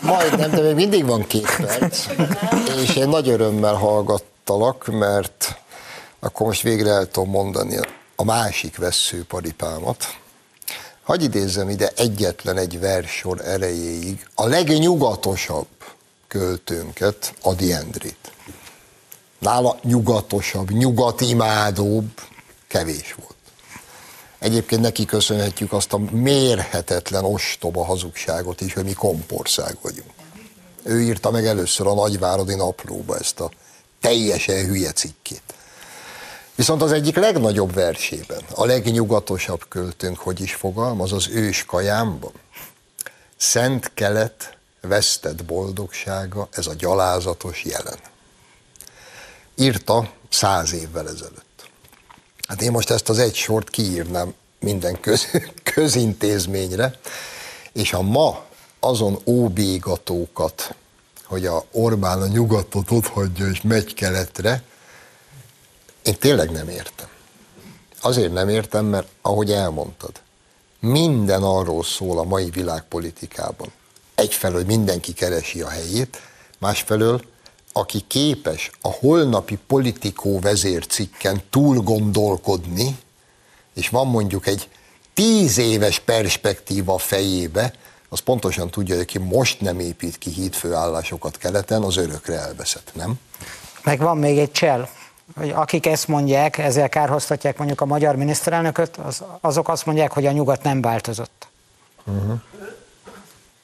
Majdnem, 0.00 0.50
de 0.50 0.60
még 0.60 0.74
mindig 0.74 1.06
van 1.06 1.26
két 1.26 1.56
perc. 1.56 2.06
És 2.82 2.96
én 2.96 3.08
nagy 3.08 3.28
örömmel 3.28 3.74
hallgattalak, 3.74 4.86
mert 4.86 5.58
akkor 6.20 6.46
most 6.46 6.62
végre 6.62 6.90
el 6.90 7.06
tudom 7.06 7.30
mondani 7.30 7.76
a 8.16 8.24
másik 8.24 8.76
veszőparipámat. 8.76 10.16
Hagy 11.10 11.22
idézzem 11.22 11.68
ide 11.68 11.92
egyetlen 11.96 12.56
egy 12.56 12.80
versor 12.80 13.40
erejéig 13.40 14.26
a 14.34 14.46
legnyugatosabb 14.46 15.66
költőnket, 16.28 17.34
Adi 17.40 17.72
Endrit. 17.72 18.32
Nála 19.38 19.78
nyugatosabb, 19.82 20.70
nyugatimádóbb 20.70 22.10
kevés 22.68 23.14
volt. 23.18 23.34
Egyébként 24.38 24.80
neki 24.80 25.04
köszönhetjük 25.04 25.72
azt 25.72 25.92
a 25.92 25.98
mérhetetlen 25.98 27.24
ostoba 27.24 27.84
hazugságot 27.84 28.60
is, 28.60 28.74
hogy 28.74 28.84
mi 28.84 28.92
kompország 28.92 29.76
vagyunk. 29.82 30.10
Ő 30.82 31.02
írta 31.02 31.30
meg 31.30 31.46
először 31.46 31.86
a 31.86 31.94
Nagyváradi 31.94 32.54
Naplóba 32.54 33.18
ezt 33.18 33.40
a 33.40 33.50
teljesen 34.00 34.66
hülye 34.66 34.92
cikkét. 34.92 35.42
Viszont 36.60 36.82
az 36.82 36.92
egyik 36.92 37.16
legnagyobb 37.16 37.74
versében, 37.74 38.40
a 38.54 38.64
legnyugatosabb 38.64 39.64
költőnk, 39.68 40.18
hogy 40.18 40.40
is 40.40 40.54
fogalmaz, 40.54 41.12
az 41.12 41.28
ős 41.28 41.64
kajámban. 41.64 42.32
Szent 43.36 43.90
kelet, 43.94 44.56
vesztett 44.80 45.44
boldogsága, 45.44 46.48
ez 46.50 46.66
a 46.66 46.74
gyalázatos 46.74 47.64
jelen. 47.64 47.98
Írta 49.56 50.10
száz 50.30 50.72
évvel 50.72 51.08
ezelőtt. 51.08 51.68
Hát 52.48 52.62
én 52.62 52.70
most 52.70 52.90
ezt 52.90 53.08
az 53.08 53.18
egy 53.18 53.34
sort 53.34 53.70
kiírnám 53.70 54.34
minden 54.58 55.00
köz, 55.00 55.26
közintézményre, 55.74 56.98
és 57.72 57.92
a 57.92 58.02
ma 58.02 58.44
azon 58.80 59.18
óbégatókat, 59.24 60.74
hogy 61.24 61.46
a 61.46 61.64
Orbán 61.70 62.22
a 62.22 62.26
nyugatot 62.26 62.90
ott 62.90 63.06
hagyja 63.06 63.46
és 63.46 63.60
megy 63.62 63.94
keletre, 63.94 64.62
én 66.02 66.18
tényleg 66.18 66.50
nem 66.50 66.68
értem. 66.68 67.08
Azért 68.00 68.32
nem 68.32 68.48
értem, 68.48 68.84
mert 68.84 69.08
ahogy 69.22 69.52
elmondtad, 69.52 70.12
minden 70.80 71.42
arról 71.42 71.84
szól 71.84 72.18
a 72.18 72.24
mai 72.24 72.50
világpolitikában. 72.50 73.72
Egyfelől 74.14 74.64
mindenki 74.64 75.12
keresi 75.12 75.60
a 75.60 75.68
helyét, 75.68 76.20
másfelől 76.58 77.22
aki 77.72 78.04
képes 78.06 78.70
a 78.80 78.88
holnapi 78.88 79.58
politikó 79.66 80.38
vezércikken 80.38 81.42
túl 81.50 81.76
gondolkodni, 81.76 82.98
és 83.74 83.88
van 83.88 84.06
mondjuk 84.06 84.46
egy 84.46 84.68
tíz 85.14 85.58
éves 85.58 85.98
perspektíva 85.98 86.98
fejébe, 86.98 87.72
az 88.08 88.20
pontosan 88.20 88.70
tudja, 88.70 88.94
hogy 88.94 89.02
aki 89.02 89.18
most 89.18 89.60
nem 89.60 89.80
épít 89.80 90.18
ki 90.18 90.30
hídfőállásokat 90.30 91.36
keleten, 91.36 91.82
az 91.82 91.96
örökre 91.96 92.38
elveszett, 92.38 92.90
nem? 92.94 93.14
Meg 93.84 93.98
van 93.98 94.18
még 94.18 94.38
egy 94.38 94.52
csel, 94.52 94.88
hogy 95.36 95.50
akik 95.50 95.86
ezt 95.86 96.08
mondják, 96.08 96.58
ezzel 96.58 96.88
kárhoztatják 96.88 97.58
mondjuk 97.58 97.80
a 97.80 97.84
magyar 97.84 98.16
miniszterelnököt, 98.16 98.96
az, 98.96 99.24
azok 99.40 99.68
azt 99.68 99.86
mondják, 99.86 100.12
hogy 100.12 100.26
a 100.26 100.32
nyugat 100.32 100.62
nem 100.62 100.80
változott. 100.80 101.48
Uh-huh. 102.04 102.40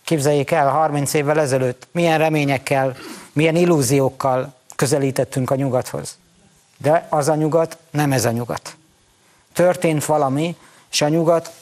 Képzeljék 0.05 0.51
el, 0.51 0.69
30 0.69 1.14
évvel 1.14 1.41
ezelőtt 1.41 1.87
milyen 1.91 2.19
reményekkel, 2.19 2.97
milyen 3.33 3.57
illúziókkal 3.57 4.55
közelítettünk 4.77 5.51
a 5.51 5.55
nyugathoz. 5.55 6.17
De 6.79 7.07
az 7.11 7.29
a 7.29 7.35
nyugat 7.35 7.79
nem 7.91 8.12
ez 8.12 8.25
a 8.25 8.31
nyugat. 8.31 8.77
Történt 9.53 10.05
valami, 10.05 10.57
és 10.91 11.01
a 11.03 11.09
nyugat, 11.09 11.53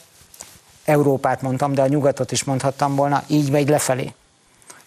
Európát 0.85 1.41
mondtam, 1.41 1.73
de 1.73 1.81
a 1.81 1.87
nyugatot 1.87 2.31
is 2.31 2.43
mondhattam 2.43 2.95
volna, 2.95 3.23
így 3.27 3.51
megy 3.51 3.69
lefelé. 3.69 4.13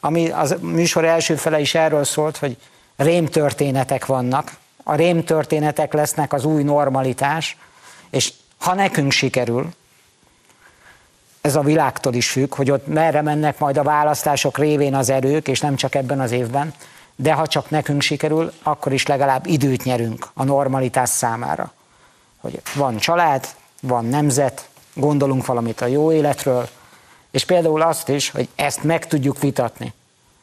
Ami 0.01 0.31
az 0.31 0.57
műsor 0.61 1.05
első 1.05 1.37
fele 1.37 1.61
is 1.61 1.75
erről 1.75 2.05
szólt, 2.05 2.37
hogy 2.37 2.57
rémtörténetek 2.97 4.07
vannak, 4.07 4.53
a 4.91 4.95
rémtörténetek 4.95 5.93
lesznek 5.93 6.33
az 6.33 6.45
új 6.45 6.63
normalitás, 6.63 7.57
és 8.11 8.33
ha 8.59 8.75
nekünk 8.75 9.11
sikerül, 9.11 9.69
ez 11.41 11.57
a 11.57 11.61
világtól 11.61 12.15
is 12.15 12.31
függ, 12.31 12.55
hogy 12.55 12.71
ott 12.71 12.87
merre 12.87 13.23
mennek 13.23 13.59
majd 13.59 13.77
a 13.77 13.83
választások 13.83 14.59
révén 14.59 14.95
az 14.95 15.11
erők, 15.11 15.49
és 15.49 15.61
nem 15.61 15.77
csak 15.77 15.95
ebben 15.95 16.21
az 16.21 16.31
évben, 16.31 16.75
de 17.17 17.33
ha 17.33 17.47
csak 17.47 17.71
nekünk 17.71 18.03
sikerül, 18.03 18.53
akkor 18.63 18.93
is 18.93 19.07
legalább 19.07 19.47
időt 19.47 19.85
nyerünk 19.85 20.29
a 20.35 20.45
normalitás 20.45 21.09
számára. 21.09 21.73
Hogy 22.41 22.61
van 22.75 22.97
család, 22.97 23.49
van 23.81 24.05
nemzet, 24.05 24.69
gondolunk 24.95 25.47
valamit 25.47 25.81
a 25.81 25.87
jó 25.87 26.13
életről, 26.13 26.69
és 27.31 27.45
például 27.45 27.83
azt 27.83 28.09
is, 28.09 28.31
hogy 28.31 28.49
ezt 28.55 28.83
meg 28.83 29.07
tudjuk 29.07 29.41
vitatni, 29.41 29.93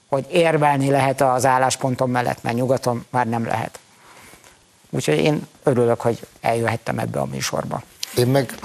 hogy 0.07 0.25
érvelni 0.31 0.89
lehet 0.89 1.21
az 1.21 1.45
álláspontom 1.45 2.11
mellett, 2.11 2.43
mert 2.43 2.55
nyugaton 2.55 3.05
már 3.09 3.27
nem 3.27 3.45
lehet. 3.45 3.79
Úgyhogy 4.95 5.17
én 5.17 5.47
örülök, 5.63 6.01
hogy 6.01 6.19
eljöhettem 6.41 6.99
ebbe 6.99 7.19
a 7.19 7.25
műsorba. 7.25 7.83
Én 8.17 8.27
meg, 8.27 8.55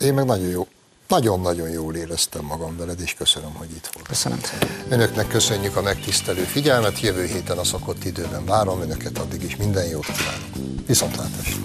én 0.00 0.14
meg 0.14 0.24
nagyon 0.24 0.48
jó, 0.48 0.66
nagyon-nagyon 1.08 1.68
jól 1.68 1.94
éreztem 1.94 2.44
magam 2.44 2.76
veled, 2.76 3.00
és 3.00 3.14
köszönöm, 3.14 3.54
hogy 3.54 3.70
itt 3.70 3.90
volt. 3.92 4.06
Köszönöm 4.06 4.40
Önöknek 4.88 5.28
köszönjük 5.28 5.76
a 5.76 5.82
megtisztelő 5.82 6.42
figyelmet, 6.42 7.00
jövő 7.00 7.24
héten 7.24 7.58
a 7.58 7.64
szokott 7.64 8.04
időben 8.04 8.44
várom 8.44 8.80
Önöket, 8.80 9.18
addig 9.18 9.42
is 9.42 9.56
minden 9.56 9.86
jót 9.86 10.06
kívánok. 10.06 10.86
Viszontlátásra! 10.86 11.58